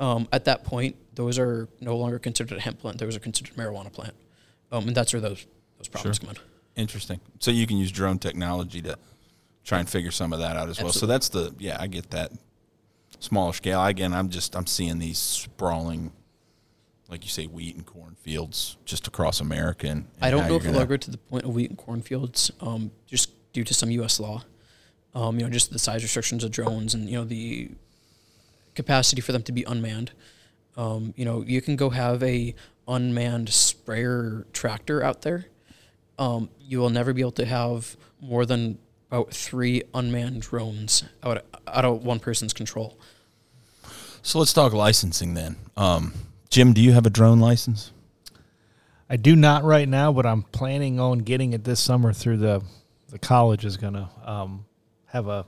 [0.00, 3.54] um, at that point, those are no longer considered a hemp plant; those are considered
[3.56, 4.14] marijuana plant,
[4.70, 5.46] um, and that's where those
[5.78, 6.26] those problems Sure.
[6.28, 6.82] come in.
[6.82, 7.20] Interesting.
[7.38, 8.96] So you can use drone technology to
[9.64, 10.92] try and figure some of that out as well.
[10.92, 12.32] So that's the yeah, I get that
[13.20, 13.84] smaller scale.
[13.84, 16.12] Again, I'm just I'm seeing these sprawling,
[17.08, 19.86] like you say, wheat and corn fields just across America.
[19.86, 22.50] And, and I don't know if it'll gonna- to the point of wheat and cornfields,
[22.60, 24.18] um, just due to some U.S.
[24.18, 24.42] law.
[25.14, 27.70] Um, you know, just the size restrictions of drones and you know the
[28.74, 30.12] capacity for them to be unmanned.
[30.76, 32.54] Um, you know, you can go have a
[32.88, 35.46] unmanned sprayer tractor out there.
[36.18, 38.78] Um, you will never be able to have more than
[39.10, 42.98] about three unmanned drones out out of one person's control.
[44.22, 45.56] So let's talk licensing then.
[45.76, 46.12] Um,
[46.48, 47.92] Jim, do you have a drone license?
[49.10, 52.62] I do not right now, but I'm planning on getting it this summer through the
[53.10, 54.64] the college is going to um,
[55.06, 55.44] have a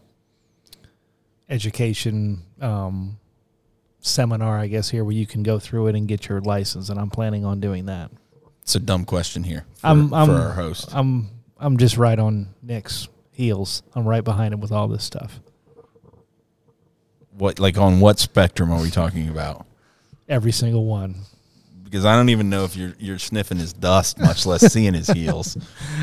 [1.49, 3.19] education um,
[4.01, 6.99] seminar, I guess here where you can go through it and get your license, and
[7.01, 8.11] I'm planning on doing that.
[8.63, 10.89] It's a dumb question here for, I'm, I'm, for our host.
[10.93, 11.29] I'm
[11.59, 13.83] I'm just right on Nick's heels.
[13.95, 15.41] I'm right behind him with all this stuff.
[17.37, 19.67] what like on what spectrum are we talking about?
[20.29, 21.17] Every single one.
[21.83, 25.09] Because I don't even know if you're you're sniffing his dust, much less seeing his
[25.09, 25.57] heels.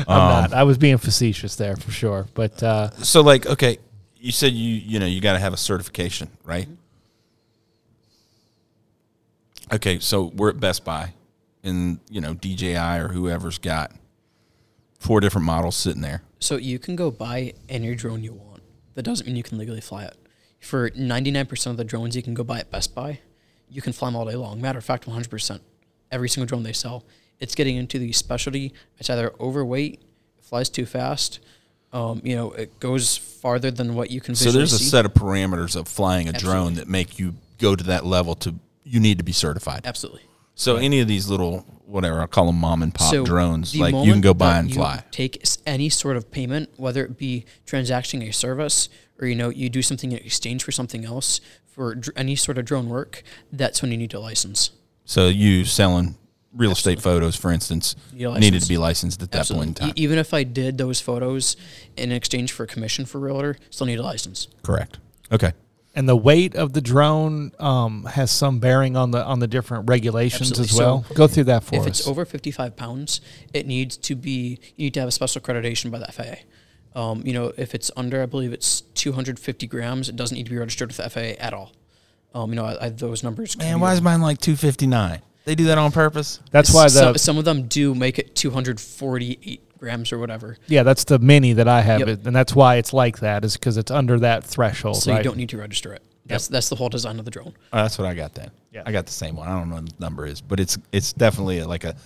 [0.06, 0.52] I'm Um, not.
[0.52, 3.78] I was being facetious there for sure, but uh, So like, okay,
[4.22, 6.66] you said you you know you got to have a certification, right?
[6.66, 6.74] Mm-hmm.
[9.74, 11.12] Okay, so we're at Best Buy,
[11.64, 13.92] and you know DJI or whoever's got
[14.98, 16.22] four different models sitting there.
[16.38, 18.62] So you can go buy any drone you want.
[18.94, 20.16] That doesn't mean you can legally fly it.
[20.60, 23.18] For 99% of the drones you can go buy at Best Buy,
[23.68, 24.60] you can fly them all day long.
[24.60, 25.60] Matter of fact, 100%.
[26.12, 27.04] Every single drone they sell,
[27.40, 28.72] it's getting into the specialty.
[28.98, 30.02] It's either overweight,
[30.40, 31.40] flies too fast,
[31.92, 34.84] um, you know, it goes farther than what you can So there's a see.
[34.84, 38.54] set of parameters of flying a drone that make you go to that level to
[38.84, 39.82] you need to be certified.
[39.84, 40.22] Absolutely.
[40.54, 43.94] So any of these little whatever I call them mom and pop So drones, like
[43.94, 45.04] you can go buy and you fly.
[45.10, 48.88] Take any sort of payment, whether it be transacting a service
[49.20, 52.58] or you know you do something in exchange for something else for dr- any sort
[52.58, 53.22] of drone work.
[53.52, 54.70] That's when you need a license.
[55.04, 56.16] So you selling
[56.54, 59.66] real estate photos, for instance, You need a needed to be licensed at that Absolutely.
[59.68, 59.94] point in time.
[59.96, 61.56] E- even if I did those photos
[61.96, 64.48] in exchange for a commission for realtor, still need a license.
[64.62, 64.98] Correct.
[65.30, 65.52] Okay.
[65.94, 69.88] and the weight of the drone um, has some bearing on the on the different
[69.88, 71.04] regulations as well.
[71.08, 71.86] So Go through that for if us.
[71.86, 73.20] If it's over 55 pounds,
[73.54, 76.36] it needs to be, you need to have a special accreditation by the FAA.
[76.94, 80.50] Um, you know, if it's under, I believe it's 250 grams, it doesn't need to
[80.50, 81.72] be registered with the FAA at all.
[82.34, 83.54] Um, you know, I, I, those numbers.
[83.54, 85.20] can Man, why is mine like two fifty nine?
[85.44, 86.40] They do that on purpose.
[86.50, 90.56] that's why the some, some of them do make it 248 grams or whatever.
[90.68, 92.08] yeah that's the mini that I have, Yep.
[92.08, 94.96] it, and that's why it's like that is because it's under that threshold.
[94.98, 95.18] So right?
[95.18, 96.02] you don't need to register it.
[96.26, 97.52] That's that's the whole design of the drone.
[97.72, 98.50] Oh, that's what I got then.
[98.72, 98.84] Yeah.
[98.86, 99.48] I got the same one.
[99.48, 101.96] I don't know what the number is, but it's it's definitely a, like a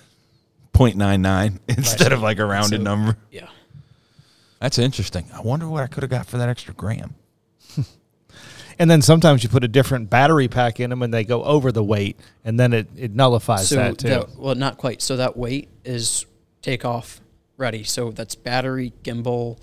[0.73, 3.17] 0.99 instead of like a rounded So- number.
[3.31, 3.49] Yeah.
[4.61, 5.27] That's interesting.
[5.35, 7.15] I wonder what I could have got for that extra gram.
[8.79, 11.73] And then sometimes you put a different battery pack in them, and they go over
[11.73, 14.09] the weight, and then it, it nullifies So that too.
[14.09, 15.01] that- well, not quite.
[15.03, 16.27] So that weight is
[16.63, 17.21] takeoff
[17.57, 17.85] ready.
[17.85, 19.59] So that's battery, gimbal,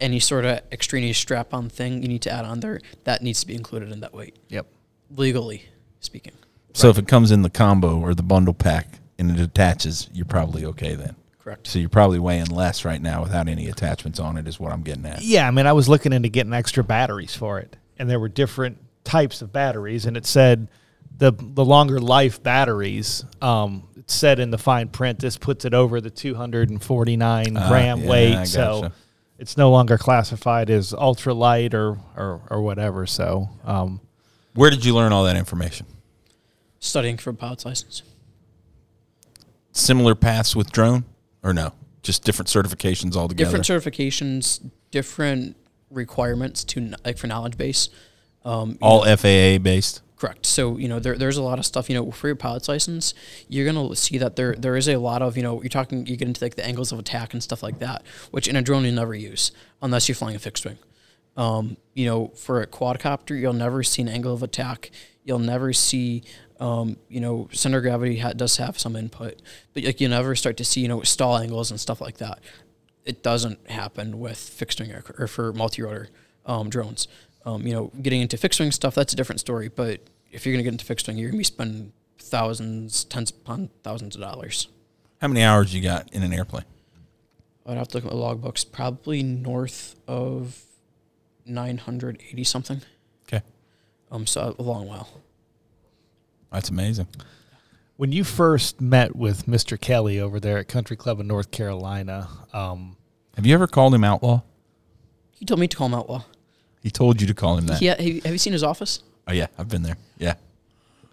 [0.00, 2.80] any sort of extraneous strap-on thing you need to add on there.
[3.04, 4.66] That needs to be included in that weight, yep.
[5.10, 5.66] legally
[6.00, 6.32] speaking.
[6.74, 10.24] So if it comes in the combo or the bundle pack and it attaches, you're
[10.24, 11.16] probably okay then.
[11.38, 11.66] Correct.
[11.66, 14.82] So you're probably weighing less right now without any attachments on it, is what I'm
[14.82, 15.22] getting at.
[15.22, 18.28] Yeah, I mean, I was looking into getting extra batteries for it, and there were
[18.28, 20.66] different types of batteries, and it said
[21.18, 23.24] the the longer life batteries.
[23.40, 28.00] Um, it said in the fine print this puts it over the 249 Ah, gram
[28.00, 28.90] yeah, weight, I so
[29.38, 33.06] it's no longer classified as ultralight or or or whatever.
[33.06, 34.00] So, um,
[34.54, 35.86] Where did you learn all that information?
[36.80, 38.02] Studying for a pilot's license.
[39.70, 41.04] Similar paths with drone
[41.44, 41.72] or no?
[42.02, 43.58] Just different certifications altogether.
[43.58, 44.60] Different certifications,
[44.90, 45.56] different
[45.92, 47.88] requirements to like for knowledge base.
[48.44, 50.02] Um, all FAA based.
[50.16, 50.46] Correct.
[50.46, 51.88] So you know there, there's a lot of stuff.
[51.90, 53.12] You know, for your pilot's license,
[53.48, 56.16] you're gonna see that there there is a lot of you know you're talking you
[56.16, 58.84] get into like the angles of attack and stuff like that, which in a drone
[58.84, 59.50] you never use
[59.80, 60.78] unless you're flying a fixed wing.
[61.36, 64.90] Um, you know, for a quadcopter, you'll never see an angle of attack.
[65.24, 66.22] You'll never see,
[66.60, 69.40] um, you know, center of gravity ha- does have some input,
[69.72, 72.38] but like you never start to see you know stall angles and stuff like that.
[73.04, 76.08] It doesn't happen with fixed wing aircraft or for multi-rotor
[76.46, 77.08] um, drones.
[77.44, 79.68] Um, you know, getting into fixed wing stuff that's a different story.
[79.68, 83.70] But if you're gonna get into fixed wing, you're gonna be spending thousands, tens upon
[83.82, 84.68] thousands of dollars.
[85.20, 86.64] How many hours you got in an airplane?
[87.66, 88.70] I'd have to look at my logbooks.
[88.70, 90.62] Probably north of
[91.46, 92.82] 980 something.
[93.28, 93.42] Okay,
[94.10, 95.08] Um, so a long while.
[96.50, 97.06] that's amazing.
[98.02, 99.80] When you first met with Mr.
[99.80, 102.96] Kelly over there at Country Club in North Carolina, um,
[103.36, 104.42] Have you ever called him outlaw?
[105.30, 106.24] He told me to call him outlaw.
[106.82, 107.80] He told you to call him that.
[107.80, 109.04] Yeah, have you- have you seen his office?
[109.28, 109.98] Oh yeah, I've been there.
[110.18, 110.34] Yeah,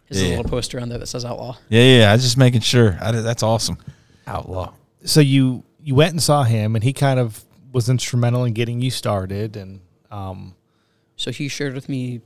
[0.08, 0.30] There's Yeah.
[0.38, 1.58] little poster on there that says outlaw.
[1.69, 2.10] yeah, yeah.
[2.10, 2.97] I was just making sure.
[2.99, 3.78] I, that's awesome.
[4.25, 4.73] Outlaw.
[5.06, 8.82] so you you went and saw him, and he kind of was instrumental in getting
[8.82, 10.56] you started, and um,
[11.17, 12.21] So he shared with me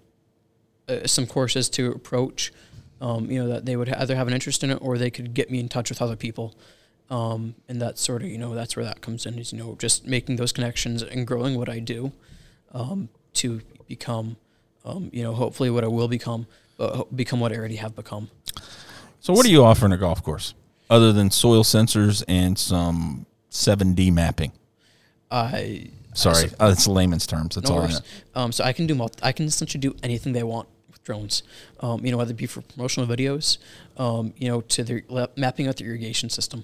[0.88, 2.54] uh, some courses to approach.
[3.02, 5.34] Um, you know that they would either have an interest in it or they could
[5.34, 6.56] get me in touch with other people.
[7.10, 9.76] Um, and that's sort of you know that's where that comes in is you know
[9.78, 12.14] just making those connections and growing what I do
[12.74, 14.38] um, to become
[14.86, 18.30] um, you know hopefully what I will become, but become what I already have become.
[19.20, 20.54] So what do you offer in a golf course
[20.90, 24.52] other than soil sensors and some 7D mapping?
[25.32, 27.56] I Sorry, so- uh, it's layman's terms.
[27.56, 28.00] That's no all I know.
[28.36, 31.44] Um, so I can do multi- I can essentially do anything they want with drones.
[31.82, 33.58] Um, you know, whether it be for promotional videos,
[33.98, 36.64] um, you know, to la- mapping out the irrigation system.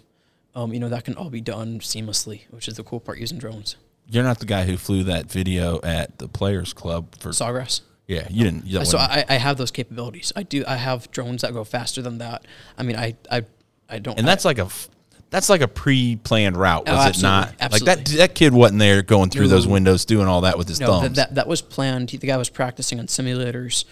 [0.55, 3.37] Um, you know, that can all be done seamlessly, which is the cool part using
[3.37, 3.75] drones.
[4.09, 7.29] You're not the guy who flew that video at the Players Club for.
[7.29, 7.81] Sawgrass.
[8.07, 8.65] yeah, you didn't.
[8.65, 10.33] You So I, I have those capabilities.
[10.35, 10.63] I do.
[10.67, 12.45] I have drones that go faster than that.
[12.77, 13.43] I mean, I I,
[13.87, 14.17] I don't.
[14.17, 14.89] and that's like a f-
[15.29, 17.71] that's like a pre-planned route, Oh, was it absolutely, not?
[17.71, 20.79] Like that that kid wasn't there going through those windows doing all that with his
[20.79, 21.03] no thumbs.
[21.03, 22.09] that, that that was planned.
[22.09, 23.85] He, the guy was practicing on simulators.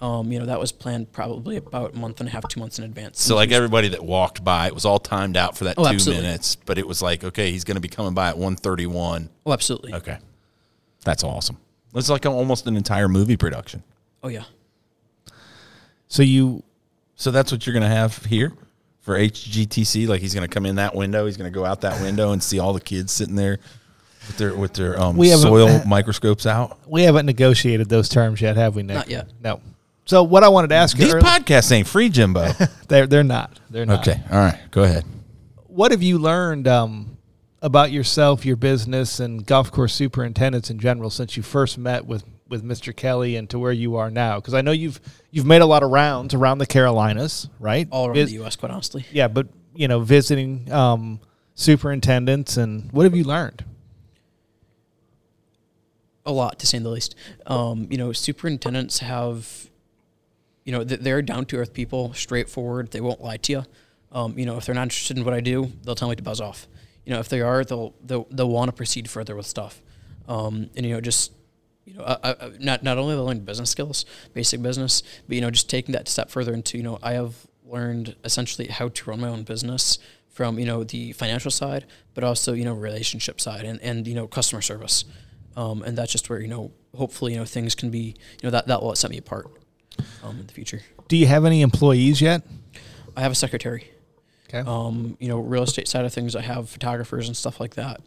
[0.00, 2.78] Um, you know, that was planned probably about a month and a half, two months
[2.78, 3.20] in advance.
[3.20, 5.88] so like everybody that walked by, it was all timed out for that Oh, two
[5.90, 6.22] absolutely.
[6.24, 6.54] minutes.
[6.56, 9.28] But it was like, okay, he's going to be coming by at 131.
[9.46, 9.94] oh, absolutely.
[9.94, 10.18] Okay,
[11.04, 11.56] that's awesome.
[11.94, 13.82] It's like almost an entire movie production.
[14.22, 14.44] Oh yeah.
[16.08, 16.62] so you
[17.16, 18.52] So that's what you're going to have here
[19.00, 20.06] for HGTC.
[20.06, 22.32] Like he's going to come in that window, he's going to go out that window
[22.32, 23.58] and see all the kids sitting there
[24.26, 26.78] with their with their um, We haven't- soil microscopes out.
[26.86, 28.94] we haven't negotiated those terms yet, have we, Nick?
[28.96, 29.28] Not yet.
[29.42, 29.60] No.
[30.08, 32.50] So what I wanted to ask you, These earlier- podcasts ain't free, Jimbo.
[32.88, 33.60] they're they're not.
[33.68, 34.08] They're not.
[34.08, 35.04] okay, all right, go ahead.
[35.66, 37.18] what have you learned um,
[37.60, 42.24] about yourself, your business, and golf course superintendents in general since you first met with,
[42.48, 42.96] with Mr.
[42.96, 44.36] Kelly and to where you are now?
[44.36, 44.98] Because I know you've
[45.30, 47.86] you've made a lot of rounds around the Carolinas, right?
[47.90, 48.56] All around Vis- the U.S.
[48.56, 49.04] Quite honestly.
[49.12, 51.20] Yeah, but you know, visiting um,
[51.54, 53.62] superintendents and what have you learned?
[56.24, 57.14] a lot to say the least.
[57.46, 59.67] Um, you know, superintendents have,
[60.68, 62.90] you know, they're down to earth people, straightforward.
[62.90, 63.64] They won't lie to you.
[64.12, 66.22] Um, you know, if they're not interested in what I do, they'll tell me to
[66.22, 66.68] buzz off.
[67.06, 69.80] You know, if they are, they'll they'll, they'll want to proceed further with stuff.
[70.28, 71.32] Um, and you know, just
[71.86, 74.04] you know, uh, uh, not not only have I learned business skills,
[74.34, 77.46] basic business, but you know, just taking that step further into you know, I have
[77.64, 82.24] learned essentially how to run my own business from you know the financial side, but
[82.24, 85.06] also you know relationship side and and you know customer service.
[85.56, 88.50] Um, and that's just where you know hopefully you know things can be you know
[88.50, 89.46] that that will set me apart
[90.22, 90.80] um, in the future.
[91.08, 92.42] Do you have any employees yet?
[93.16, 93.90] I have a secretary.
[94.48, 94.60] Okay.
[94.68, 98.00] Um, you know, real estate side of things, I have photographers and stuff like that.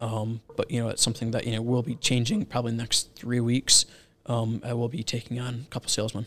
[0.00, 2.82] Um, but you know, it's something that you know will be changing probably in the
[2.82, 3.86] next three weeks.
[4.26, 6.26] Um, I will be taking on a couple salesmen.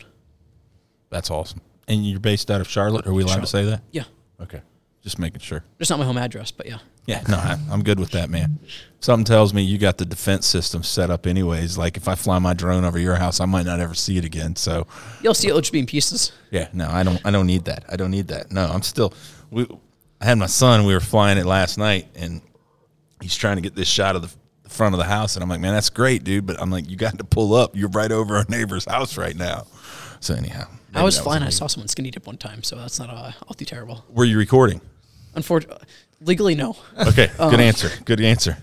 [1.10, 1.60] That's awesome.
[1.88, 3.06] And you're based out of Charlotte.
[3.06, 3.82] Are we allowed to say that?
[3.92, 4.04] Yeah,
[4.40, 4.60] Okay,
[5.02, 5.62] just making sure.
[5.78, 6.78] It's not my home address, but yeah.
[7.06, 8.60] Yeah, no, I, I'm good with that, man.
[9.00, 11.76] Something tells me you got the defense system set up, anyways.
[11.76, 14.24] Like if I fly my drone over your house, I might not ever see it
[14.24, 14.54] again.
[14.54, 14.86] So,
[15.20, 16.30] You'll see it'll just be in pieces.
[16.50, 17.84] yeah, no, I don't, I don't need that.
[17.88, 18.52] I don't need that.
[18.52, 19.12] No, I'm still.
[19.50, 19.66] We,
[20.20, 20.86] I had my son.
[20.86, 22.40] We were flying it last night, and
[23.20, 24.30] he's trying to get this shot of the,
[24.72, 26.46] front of the house, and I'm like, man, that's great, dude.
[26.46, 27.76] But I'm like, you got to pull up.
[27.76, 29.66] You're right over our neighbor's house right now.
[30.20, 31.42] So anyhow, I was flying.
[31.42, 34.04] I saw someone skinny dip one time, so that's not uh, all too terrible.
[34.08, 34.80] Were you recording?
[35.34, 35.84] Unfortunately,
[36.24, 36.76] legally no.
[36.98, 37.90] Okay, good answer.
[38.04, 38.58] Good answer.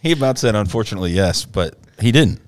[0.00, 2.40] He about said, unfortunately, yes, but he didn't.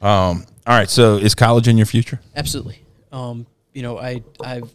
[0.00, 0.90] Um, all right.
[0.90, 2.20] So, is college in your future?
[2.34, 2.80] Absolutely.
[3.12, 4.68] Um, you know, I I'm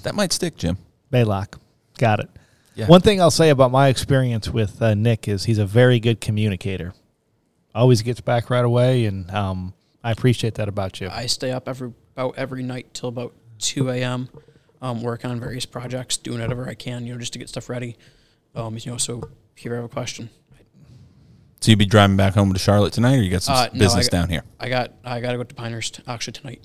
[0.02, 0.78] That might stick, Jim.
[1.12, 1.58] Baylock.
[1.98, 2.30] Got it.
[2.74, 2.86] Yeah.
[2.86, 6.20] One thing I'll say about my experience with uh, Nick is he's a very good
[6.20, 6.94] communicator.
[7.74, 11.08] Always gets back right away, and um, I appreciate that about you.
[11.10, 14.28] I stay up every about every night till about 2 a.m.
[14.80, 17.68] Um, working on various projects, doing whatever I can, you know, just to get stuff
[17.68, 17.96] ready.
[18.54, 19.22] Um, you know, so
[19.56, 20.28] if you ever have a question,
[21.60, 23.78] So you'd be driving back home to Charlotte tonight, or you got some Uh, no,
[23.78, 24.42] business got- down here?
[24.58, 26.60] I got I got to go to Pinehurst actually tonight.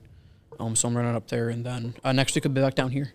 [0.60, 2.90] Um, so I'm running up there, and then uh, next week I'll be back down
[2.90, 3.14] here.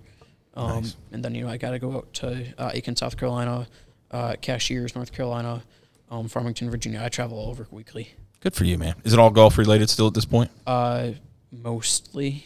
[0.54, 0.96] Um, Nice.
[1.10, 3.66] and then you know I got to go out to uh, Aiken, South Carolina,
[4.12, 5.64] uh, Cashiers, North Carolina,
[6.10, 7.02] um, Farmington, Virginia.
[7.02, 8.14] I travel all over weekly.
[8.38, 8.94] Good for you, man.
[9.02, 10.52] Is it all golf related still at this point?
[10.64, 11.10] Uh,
[11.53, 12.44] mostly.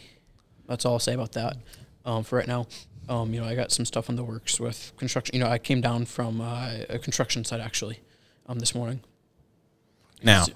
[0.67, 1.57] That's all I'll say about that.
[2.05, 2.67] Um, for right now,
[3.09, 5.33] um, you know, I got some stuff in the works with construction.
[5.35, 7.99] You know, I came down from uh, a construction site actually,
[8.47, 9.01] um, this morning.
[10.23, 10.53] Now, So-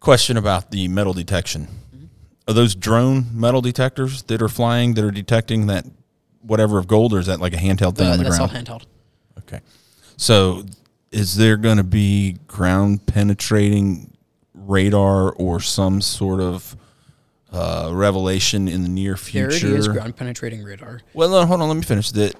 [0.00, 1.68] question about the metal detection.
[1.94, 2.04] Mm-hmm.
[2.48, 5.84] Are those drone metal detectors that are flying that are detecting that
[6.42, 8.68] whatever of gold, or is that like a handheld thing Uh, on the that's ground?
[8.68, 8.84] all handheld.
[9.40, 9.60] Okay.
[10.16, 10.64] So
[11.10, 14.16] is there going to be ground penetrating
[14.54, 16.76] radar or some sort of
[17.52, 19.66] uh, revelation in the near future?
[19.66, 21.00] already is ground penetrating radar.
[21.14, 21.68] Well, no, hold on.
[21.68, 22.10] Let me finish.
[22.12, 22.34] That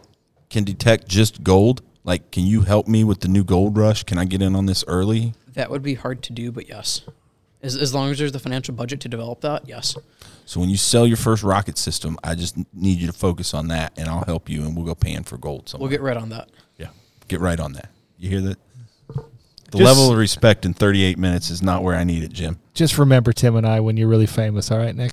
[0.49, 1.83] can detect just gold.
[2.05, 4.05] Like, can you help me with the new gold rush?
[4.05, 5.35] Can I get in on this early?
[5.55, 7.03] That would be hard to do, but yes.
[7.63, 9.95] As, as long as there's the financial budget to develop that, yes.
[10.47, 13.69] So when you sell your first rocket system, I just need you to focus on
[13.69, 15.69] that, and I'll help you, and we'll go pan for gold.
[15.69, 15.83] Somewhere.
[15.85, 16.49] We'll get right on that.
[16.79, 16.89] yeah,
[17.29, 17.91] get right on that.
[18.19, 18.59] You hear that?
[19.09, 22.59] The Just- level of respect in 38 minutes is not where I need it, Jim.
[22.75, 24.71] Just remember Tim and I when you're really famous.
[24.71, 25.12] All right, Nick.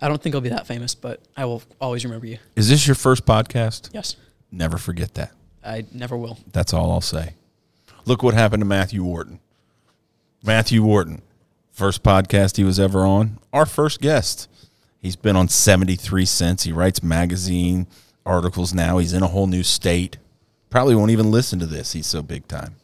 [0.00, 2.38] I don't think I'll be that famous, but I will always remember you.
[2.56, 3.90] Is this your first podcast?
[3.92, 4.16] Yes.
[4.52, 5.32] Never forget that.
[5.64, 6.38] I never will.
[6.52, 7.34] That's all I'll say.
[8.04, 9.40] Look what happened to Matthew Wharton.
[10.44, 11.20] Matthew Wharton,
[11.72, 14.48] first podcast he was ever on, our first guest.
[15.00, 16.62] He's been on 73 cents.
[16.64, 17.86] He writes magazine
[18.24, 18.98] articles now.
[18.98, 20.16] He's in a whole new state.
[20.70, 21.92] Probably won't even listen to this.
[21.92, 22.76] He's so big time.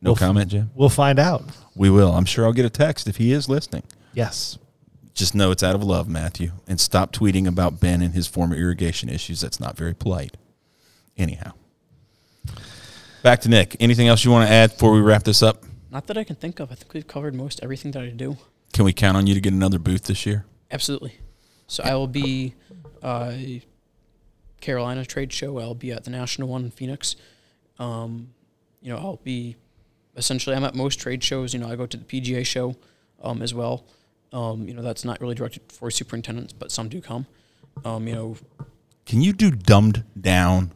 [0.00, 0.70] No Well, f- comment, Jim?
[0.74, 1.42] We'll find out.
[1.76, 2.12] We will.
[2.12, 3.82] I'm sure I'll get a text if he is listening.
[4.14, 4.58] Yes.
[5.14, 8.56] Just know it's out of love, Matthew, and stop tweeting about Ben and his former
[8.56, 9.40] irrigation issues.
[9.40, 10.36] That's not very polite.
[11.16, 11.52] Anyhow,
[13.22, 13.76] back to Nick.
[13.80, 15.64] Anything else you want to add before we wrap this up?
[15.90, 16.70] Not that I can think of.
[16.70, 18.36] I think we've covered most everything that I do.
[18.74, 20.44] Can we count on you to get another booth this year?
[20.70, 21.14] Absolutely.
[21.66, 22.54] So I will be
[23.02, 23.32] uh,
[24.60, 25.58] Carolina trade show.
[25.58, 27.16] I'll be at the national one in Phoenix.
[27.78, 28.34] Um,
[28.82, 29.56] you know, I'll be
[30.16, 30.56] essentially.
[30.56, 31.54] I'm at most trade shows.
[31.54, 32.76] You know, I go to the PGA show
[33.22, 33.84] um, as well.
[34.32, 37.26] Um, you know, that's not really directed for superintendents, but some do come.
[37.84, 38.36] Um, you know,
[39.06, 40.72] Can you do dumbed down,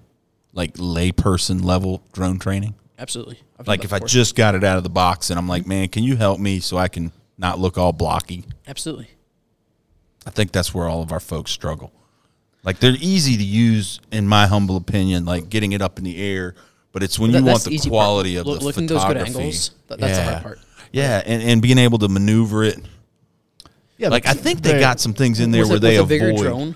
[0.52, 2.74] like layperson level drone training?
[2.98, 3.38] absolutely.
[3.58, 5.88] I've Like if I just got it out of the box and I'm like, man,
[5.88, 8.44] can you help me so I can not look all blocky?
[8.68, 9.08] absolutely.
[10.26, 11.92] I think that's where all of our folks struggle.
[12.62, 16.20] Like they're easy to use, in my humble opinion, like getting it up in the
[16.22, 16.54] air.
[16.92, 17.98] But it's when That- you want the the easy part.
[17.98, 19.38] quality of Look- the looking at those good photography.
[19.38, 20.58] angles, that- that's the hard part.
[20.92, 22.78] Yeah, and, and being able to maneuver it.
[23.96, 24.08] Yeah.
[24.08, 26.32] Like I think they got some things in there where a, they with a bigger
[26.32, 26.74] drone, it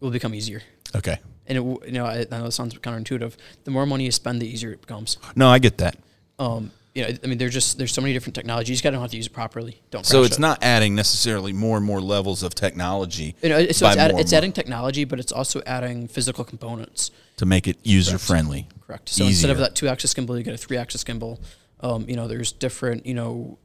[0.00, 0.62] will become easier.
[0.94, 1.18] Okay.
[1.46, 3.34] And it, w- you know, I, I know it sounds counterintuitive.
[3.64, 5.18] The more money you spend, the easier it becomes.
[5.36, 5.96] No, I get that.
[6.40, 8.70] Um, you know, I mean, there's just there's so many different technologies.
[8.70, 9.82] You just got to know how to use it properly.
[9.90, 10.06] Don't.
[10.06, 10.40] So it's it.
[10.40, 14.32] not adding necessarily more and more levels of technology You know, so it's, add, it's
[14.32, 17.10] adding technology, but it's also adding physical components.
[17.36, 18.66] to make it user friendly.
[18.86, 19.10] Correct.
[19.10, 21.38] So instead of that two-axis gimbal, you get a three-axis gimbal.
[21.80, 23.04] Um, you know, there's different.
[23.04, 23.58] You know,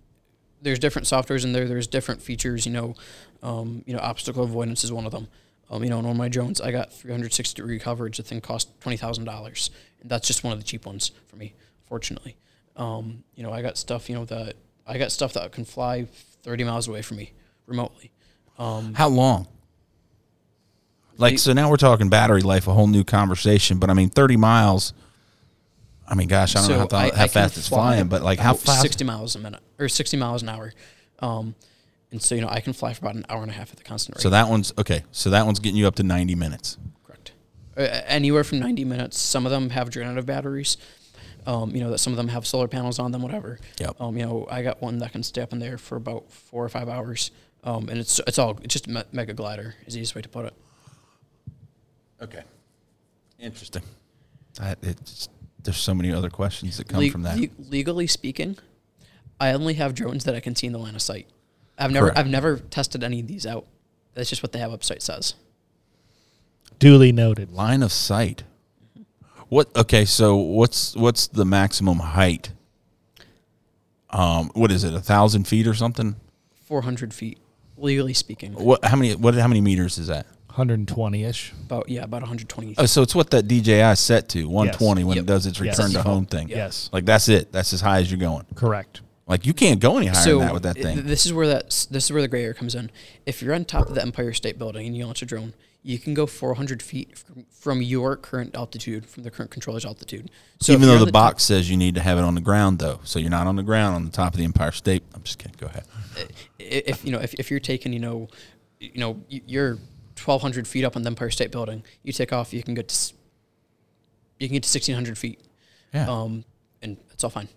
[0.61, 1.69] there's different softwares in there.
[1.69, 2.65] There's different features.
[2.65, 2.95] You know,
[3.41, 5.29] um, you know, obstacle avoidance is one of them.
[5.69, 8.17] Um, you know, on one of my drones, I got 360 degree coverage.
[8.17, 9.71] The thing cost twenty thousand dollars,
[10.01, 11.53] and that's just one of the cheap ones for me,
[11.88, 12.36] fortunately.
[12.76, 14.09] Um, you know, I got stuff.
[14.09, 14.55] You know that
[14.88, 16.07] I got stuff that can fly
[16.43, 17.34] 30 miles away from me
[17.65, 18.11] remotely.
[18.57, 19.47] Um, How long?
[21.17, 23.78] Like so now we're talking battery life, a whole new conversation.
[23.78, 24.93] But I mean, thirty miles.
[26.07, 28.22] I mean, gosh, I don't know how, th- how can fast it's fly flying, but
[28.22, 28.82] like how fast?
[28.82, 30.74] 60 miles a minute or 60 miles an hour.
[31.19, 31.55] Um,
[32.11, 33.78] and so you know I can fly for about an hour and a half at
[33.78, 34.22] the constant rate.
[34.22, 35.03] So that one's okay.
[35.11, 36.78] So that one's getting you up to 90 minutes.
[37.05, 37.32] Correct.
[37.78, 39.17] Uh, anywhere from 90 minutes.
[39.19, 40.76] Some of them have drain out of batteries.
[41.46, 43.60] Um, you know that some of them have solar panels on them, whatever.
[43.80, 44.00] Yep.
[44.00, 46.64] Um, you know, I got one that can stay up in there for about four
[46.64, 47.32] or five hours.
[47.64, 50.22] Um, and it's it's all it's just a me- mega glider is the easiest way
[50.22, 50.54] to put it.
[52.22, 52.44] Okay.
[53.39, 53.84] Interesting.
[54.56, 55.30] That it's
[55.64, 57.38] there's so many other questions that come Le- from that.
[57.39, 58.58] le- legally speaking,
[59.39, 61.28] I only have drones that I can see in the line of sight.
[61.78, 62.20] I've never Correct.
[62.20, 63.66] I've never tested any of these out.
[64.14, 65.36] That's just what the website says.
[66.80, 67.52] Duly noted.
[67.52, 68.44] Line of sight.
[69.52, 69.68] What?
[69.76, 72.54] Okay, so what's what's the maximum height?
[74.10, 74.93] Um, what is it?
[74.93, 76.16] A thousand feet or something?
[76.68, 77.38] 400 feet,
[77.76, 78.54] legally speaking.
[78.54, 78.86] What?
[78.86, 79.14] How many?
[79.14, 79.34] What?
[79.36, 80.26] How many meters is that?
[80.47, 81.52] 120 ish.
[81.66, 82.76] About yeah, about 120.
[82.78, 85.24] Oh, so it's what that DJI set to 120 when Yep.
[85.24, 85.78] it does its Yes.
[85.78, 86.47] return to home thing.
[86.47, 86.89] Yes.
[86.93, 87.52] Like that's it.
[87.52, 88.45] That's as high as you're going.
[88.56, 89.02] Correct.
[89.28, 91.06] Like you can't go any higher so than that with that th- thing.
[91.06, 92.89] this is where that this is where the gray area comes in.
[93.26, 95.97] If you're on top of the Empire State Building and you launch a drone, you
[95.97, 100.29] can go 400 feet from, from your current altitude, from the current controller's altitude.
[100.59, 102.77] So Even though the, top- box says you need to have it on the ground,
[102.79, 105.03] though, so you're not on the ground on the top of the Empire State.
[105.15, 105.55] I'm just kidding.
[105.59, 105.86] Go ahead.
[106.59, 108.27] if you know if, if you're taking you know
[108.79, 109.71] you know you're
[110.23, 113.13] 1200 feet up on the empire state building you take off you can get to
[114.39, 115.39] you can get to 1600 feet
[115.93, 116.07] Yeah.
[116.09, 116.43] um
[116.82, 117.47] and it's all fine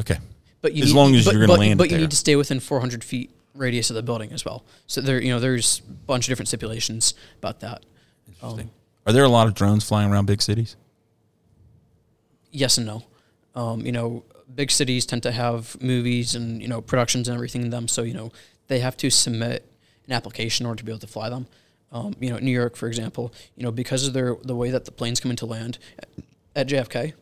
[0.00, 0.16] okay.
[0.62, 2.00] but you As need, long as but, you're gonna but, land but you there.
[2.00, 5.30] need to stay within 400 feet radius of the building as well so there you
[5.30, 7.84] know there's a bunch of different stipulations about that
[8.28, 8.70] Interesting.
[9.06, 10.76] Are there a lot of drones flying around big cities?
[12.52, 13.02] yes and no.
[13.54, 14.24] Um, you know,
[14.54, 18.02] big cities tend to have movies and you know productions and everything in them, so
[18.02, 18.30] you know
[18.68, 19.70] they have to submit
[20.06, 21.46] an application in order to be able to fly them.
[21.90, 24.84] Um, you know, New York, for example, you know because of their the way that
[24.84, 25.78] the planes come into land
[26.54, 27.14] at JFK,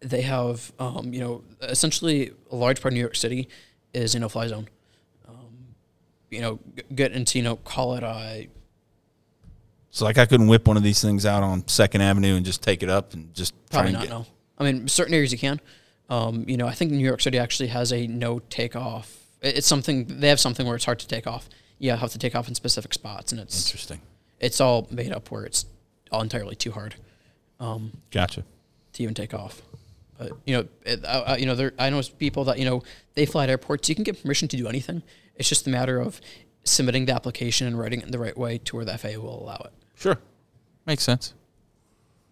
[0.00, 3.48] they have um, you know essentially a large part of New York City
[3.92, 4.68] is in a fly zone.
[6.30, 6.60] You know,
[6.94, 8.48] get into you know call it a
[9.90, 12.62] So, like, I couldn't whip one of these things out on Second Avenue and just
[12.62, 14.02] take it up and just Probably try not.
[14.02, 14.14] and get.
[14.18, 14.26] No.
[14.58, 15.60] I mean, certain areas you can.
[16.08, 19.16] Um, you know, I think New York City actually has a no takeoff.
[19.42, 21.48] It's something they have something where it's hard to take off.
[21.78, 24.00] You have to take off in specific spots, and it's Interesting.
[24.38, 25.64] it's all made up where it's
[26.12, 26.94] all entirely too hard
[27.58, 28.44] um, Gotcha.
[28.92, 29.62] to even take off.
[30.18, 32.82] But you know, it, I- you know, there I know people that you know
[33.14, 33.88] they fly at airports.
[33.88, 35.02] You can get permission to do anything.
[35.40, 36.20] It's just a matter of
[36.64, 39.42] submitting the application and writing it in the right way to where the FAA will
[39.42, 39.72] allow it.
[39.94, 40.18] Sure.
[40.86, 41.32] Makes sense.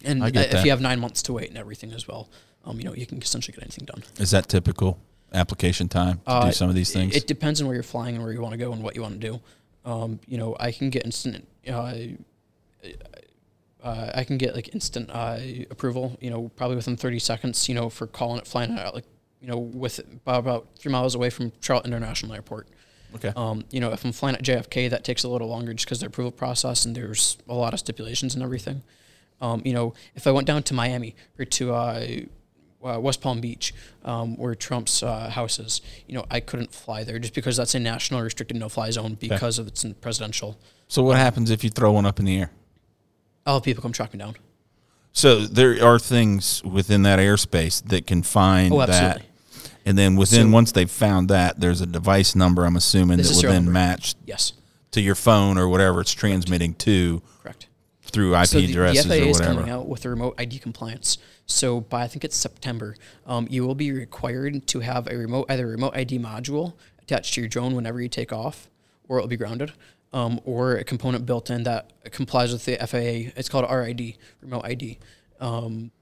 [0.05, 0.65] And I get if that.
[0.65, 2.29] you have nine months to wait and everything as well,
[2.65, 4.05] um, you know, you can essentially get anything done.
[4.19, 5.01] Is that typical
[5.33, 7.17] application time to Uh, do some of these things?
[7.17, 9.03] It depends on where you're flying and where you want to go and what you
[9.03, 9.41] want to do.
[9.85, 11.49] Um, you know, I can get instant.
[11.67, 11.95] Uh,
[13.83, 15.39] uh, I can get like instant uh,
[15.71, 16.19] approval.
[16.21, 17.69] You know, probably within 30 seconds.
[17.69, 19.07] You know, for calling it flying out like
[19.41, 22.69] you know with about, about three miles away from Charlotte International Airport.
[23.15, 23.33] Okay.
[23.37, 26.01] Um, you know, if I'm flying at JFK, that takes a little longer just because
[26.01, 28.83] the approval process and there's a lot of stipulations and everything.
[29.41, 32.07] Um, you know, if I went down to Miami or to uh,
[32.85, 33.73] uh, West Palm Beach,
[34.05, 37.75] um, where Trump's uh, house is, you know, I couldn't fly there just because that's
[37.75, 40.59] a national restricted no-fly zone because of it's in presidential.
[40.89, 42.51] so, what happens if you throw one up in the air?
[43.47, 44.37] I'll have people come track me down.
[45.13, 49.23] So, there are things within that airspace that can find Oh, that.
[49.89, 52.67] And then within once they've found that, there's a device number.
[52.67, 53.73] I'm assuming that will serial then number.
[53.73, 54.53] match Yes,
[54.91, 57.69] to your phone or whatever it's transmitting to correct.
[58.03, 59.55] through IP so the, the FAA or is whatever.
[59.55, 61.17] coming out with the remote ID compliance.
[61.47, 65.47] So by I think it's September, um, you will be required to have a remote
[65.49, 68.69] either a remote ID module attached to your drone whenever you take off,
[69.09, 69.73] or it will be grounded,
[70.13, 73.33] um, or a component built in that complies with the FAA.
[73.39, 74.99] It's called RID, remote ID.
[75.41, 75.93] Um,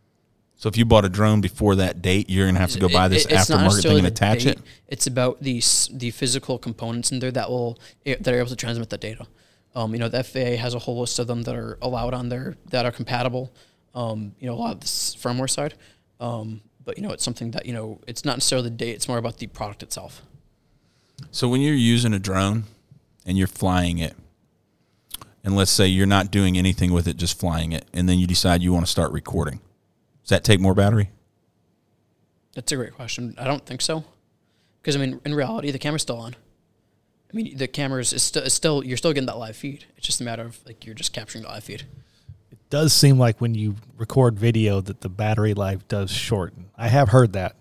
[0.58, 3.08] So if you bought a drone before that date, you're gonna have to go buy
[3.08, 4.56] this it- aftermarket thing and attach date.
[4.56, 4.62] it.
[4.88, 8.88] It's about the the physical components in there that will that are able to transmit
[8.90, 9.26] the data.
[9.74, 12.30] Um, you know, the FAA has a whole list of them that are allowed on
[12.30, 13.52] there that are compatible.
[13.94, 15.74] Um, you know, a lot of this firmware side.
[16.20, 18.94] Um, but you know, it's something that you know, it's not necessarily the date.
[18.94, 20.22] It's more about the product itself.
[21.30, 22.64] So when you're using a drone
[23.26, 24.16] and you're flying it,
[25.44, 28.26] and let's say you're not doing anything with it, just flying it, and then you
[28.26, 29.60] decide you want to start recording,
[30.26, 31.10] does that take more battery?
[32.54, 33.36] That's a great question.
[33.38, 34.04] I don't think so,
[34.82, 36.34] because I mean, in reality, the camera's still on.
[37.32, 39.84] I mean, the cameras is still, is still you're still getting that live feed.
[39.96, 41.82] It's just a matter of like you're just capturing the live feed.
[42.50, 46.70] It does seem like when you record video that the battery life does shorten.
[46.76, 47.54] I have heard that.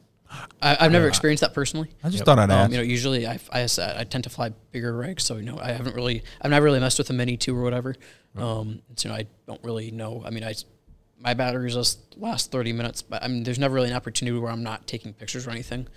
[0.62, 1.90] I, I've never experienced that personally.
[2.04, 2.66] I just thought I'd ask.
[2.66, 5.60] Um, you know, usually I, I, I tend to fly bigger rigs, so you know
[5.62, 7.96] I haven't really I've never really messed with a Mini two or whatever.
[8.36, 10.24] Um, so, you know I don't really know.
[10.26, 10.56] I mean, I
[11.26, 14.52] my batteries just last thirty minutes, but I mean, there's never really an opportunity where
[14.52, 15.88] I'm not taking pictures or anything.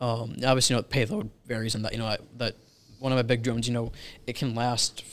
[0.00, 2.56] Um, obviously, you know, payload varies, and that you know I, that
[2.98, 3.92] one of my big drones, you know,
[4.26, 5.04] it can last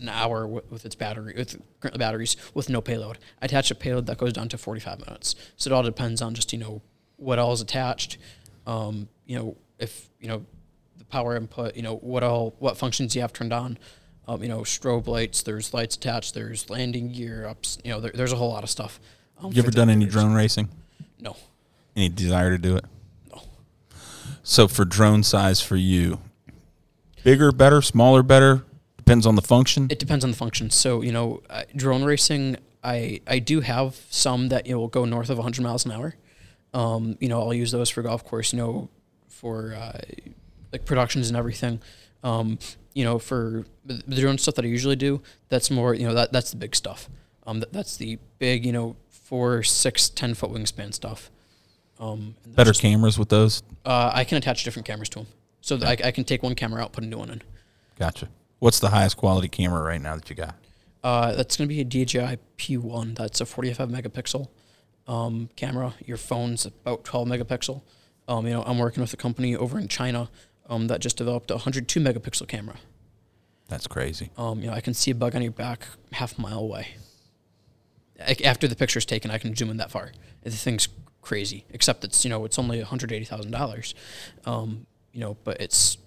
[0.00, 1.56] an hour with, with its battery, with
[1.96, 3.18] batteries, with no payload.
[3.40, 5.34] I attach a payload that goes down to 45 minutes.
[5.56, 6.82] So it all depends on just, you know,
[7.16, 8.18] what all is attached.
[8.66, 10.44] Um, you know, if, you know,
[10.96, 13.78] the power input, you know, what all, what functions you have turned on.
[14.28, 18.10] Um, you know, strobe lights, there's lights attached, there's landing gear ups, you know, there,
[18.14, 19.00] there's a whole lot of stuff.
[19.42, 20.68] Um, You ever done any drone racing?
[21.18, 21.34] No,
[21.96, 22.84] Any desire to do it?
[23.32, 23.40] no.
[24.42, 26.20] So for drone size for you,
[27.24, 28.64] bigger, better, smaller, better,
[28.98, 29.86] depends on the function.
[29.90, 30.68] It depends on the function.
[30.68, 34.88] So you know, uh, drone racing, I I do have some that you know will
[34.88, 36.14] go north of 100 miles an hour.
[36.74, 38.52] Um, you know, I'll use those for golf course.
[38.52, 38.88] You know,
[39.28, 40.00] for uh,
[40.72, 41.80] like productions and everything.
[42.22, 42.58] Um,
[42.94, 46.32] you know, for the drone stuff that I usually do, that's more you know that
[46.32, 47.08] that's the big stuff.
[47.46, 51.30] Um, that, that's the big you know four, six, ten foot wingspan stuff.
[52.00, 53.62] Um, and better just- cameras with those.
[53.84, 55.26] Uh, I can attach different cameras to them,
[55.60, 57.42] so that I, I can take one camera out, put a new one in.
[57.98, 58.28] Gotcha.
[58.58, 60.56] What's the highest quality camera right now that you got?
[61.02, 63.16] Uh, that's going to be a DJI P1.
[63.16, 64.48] That's a 45 megapixel
[65.06, 65.94] um, camera.
[66.04, 67.82] Your phone's about 12 megapixel.
[68.26, 70.28] Um, you know, I'm working with a company over in China
[70.68, 72.76] um, that just developed a 102 megapixel camera.
[73.68, 74.30] That's crazy.
[74.36, 76.88] Um, you know, I can see a bug on your back half a mile away.
[78.18, 80.12] Like, After the picture's taken, I can zoom in that far.
[80.42, 80.88] The thing's
[81.20, 81.64] crazy.
[81.70, 83.94] Except it's you know it's only 180 thousand dollars.
[84.46, 85.98] Um, you know, but it's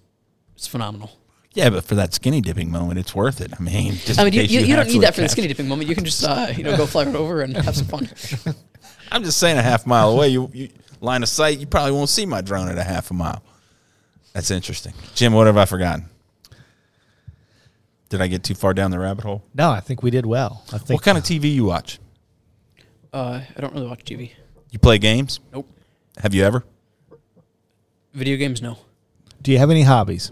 [0.55, 1.12] it's phenomenal.
[1.53, 3.51] Yeah, but for that skinny dipping moment, it's worth it.
[3.59, 5.68] I mean, just I mean, you, you, you don't need that for the skinny dipping
[5.68, 5.89] moment.
[5.89, 8.09] You can just uh, you know go fly right over and have some fun.
[9.12, 10.70] I'm just saying, a half mile away, you, you
[11.01, 13.43] line of sight, you probably won't see my drone at a half a mile.
[14.34, 14.94] That's interesting.
[15.16, 16.10] Jim, what have I forgotten?
[18.10, 19.44] Did I get too far down the rabbit hole?
[19.54, 20.64] No, I think we did well.
[20.74, 22.00] I think What kind of TV you watch?
[23.14, 24.32] Uh, I don't really watch TV.
[24.70, 25.40] You play games?
[25.54, 25.70] Nope.
[26.18, 26.64] Have you ever?
[28.14, 28.78] Video games, no.
[29.42, 30.32] Do you have any hobbies?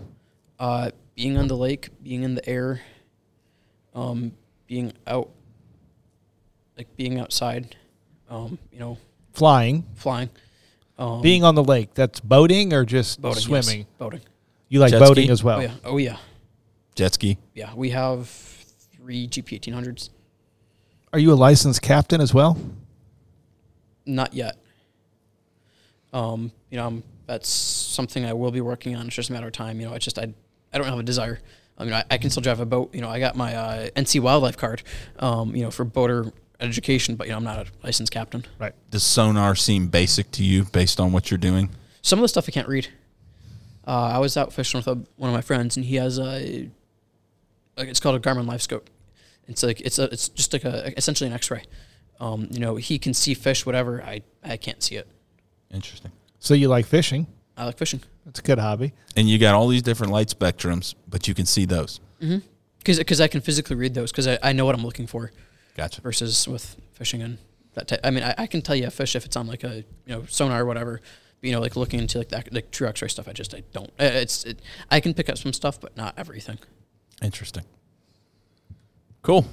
[0.60, 2.82] Uh, being on the lake, being in the air,
[3.96, 4.34] um,
[4.68, 5.30] being out,
[6.78, 7.76] like being outside,
[8.30, 8.98] um, you know,
[9.34, 10.30] Flying, flying,
[11.00, 11.94] um, being on the lake.
[11.96, 13.88] That's boating or just boating, yes, swimming.
[13.98, 14.22] boating.
[14.68, 15.32] You like Jet boating ski?
[15.32, 15.58] as well.
[15.58, 16.18] Oh yeah, oh yeah,
[16.94, 17.38] Jet ski?
[17.56, 17.74] yeah.
[17.74, 20.10] We have three GP 1800s.
[21.12, 22.60] Are you a licensed captain as well?
[24.06, 24.58] Not yet.
[26.14, 29.08] Um, you know, I'm, that's something I will be working on.
[29.08, 29.80] It's just a matter of time.
[29.80, 30.34] You know, it's just I,
[30.72, 31.40] I don't have a desire.
[31.78, 32.94] I mean, I, I can still drive a boat.
[32.94, 34.84] You know, I got my uh, NC wildlife card.
[35.18, 38.46] Um, you know, for boater education, but you know, I'm not a licensed captain.
[38.60, 38.74] Right.
[38.92, 41.70] Does sonar seem basic to you based on what you're doing?
[42.02, 42.88] Some of the stuff I can't read.
[43.88, 46.70] Uh, I was out fishing with a, one of my friends, and he has a,
[47.78, 48.86] like it's called a Garmin LiveScope.
[49.48, 51.64] It's like it's a, it's just like a essentially an X-ray.
[52.20, 54.04] Um, you know, he can see fish, whatever.
[54.04, 55.08] I, I can't see it.
[55.72, 56.12] Interesting.
[56.40, 57.28] So you like fishing?
[57.58, 58.94] I like fishing That's a good hobby.
[59.16, 62.00] And you got all these different light spectrums, but you can see those.
[62.80, 65.32] because I can physically read those because I, I know what I'm looking for
[65.80, 66.02] Gotcha.
[66.02, 67.38] versus with fishing and
[67.76, 67.88] that.
[67.88, 68.00] Type.
[68.04, 69.86] I mean, I, I can tell you a fish if it's on like a you
[70.08, 71.00] know sonar or whatever.
[71.42, 73.28] But, you know, like looking into like that like true X-ray stuff.
[73.28, 73.90] I just I don't.
[74.00, 74.62] uh, It's it,
[74.92, 76.60] I can pick up some stuff, but not everything.
[77.22, 77.64] Interesting.
[79.22, 79.46] Cool.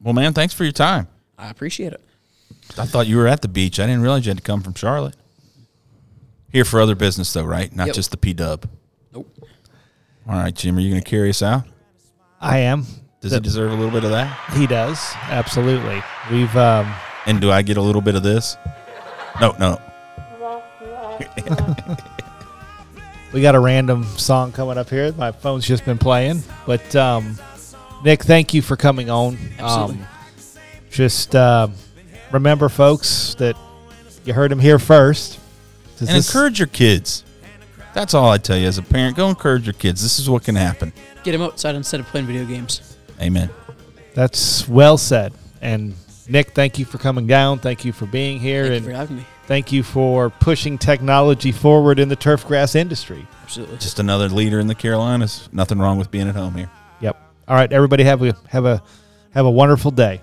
[0.00, 1.08] Well, man, thanks for your time.
[1.38, 2.00] I appreciate it.
[2.78, 3.80] I thought you were at the beach.
[3.80, 5.16] I didn't realize you had to come from Charlotte.
[6.52, 7.74] Here for other business, though, right?
[7.74, 7.96] Not Yep.
[7.96, 8.68] just the P Dub.
[9.12, 9.28] Nope.
[10.26, 11.64] All right, Jim, are you going to carry us out?
[12.40, 12.86] I am.
[13.20, 14.36] Does The- he deserve a little bit of that?
[14.54, 16.02] He does absolutely.
[16.30, 16.92] We've um,
[17.26, 18.56] And do I get a little bit of this?
[19.40, 19.80] No, no.
[23.32, 25.12] we got a random song coming up here.
[25.12, 27.36] My phone's just been playing, but um,
[28.04, 29.36] Nick, thank you for coming on.
[29.58, 30.02] Absolutely.
[30.02, 30.06] Um,
[30.90, 31.68] just uh,
[32.32, 33.56] remember, folks, that
[34.24, 35.38] you heard him here first.
[35.98, 37.24] Does And this- encourage your kids.
[37.94, 39.16] That's all I tell you as a parent.
[39.16, 40.02] Go encourage your kids.
[40.02, 40.92] This is what can happen.
[41.24, 42.96] Get them outside instead of playing video games.
[43.20, 43.50] Amen.
[44.14, 45.32] That's well said.
[45.60, 45.94] And
[46.28, 47.58] Nick, thank you for coming down.
[47.58, 49.26] Thank you for being here, Thank you and for having me.
[49.46, 53.26] thank you for pushing technology forward in the turf grass industry.
[53.44, 53.78] Absolutely.
[53.78, 55.48] Just another leader in the Carolinas.
[55.52, 56.70] Nothing wrong with being at home here.
[57.00, 57.16] Yep.
[57.48, 58.82] All right, everybody, have a have a
[59.30, 60.20] have a wonderful day.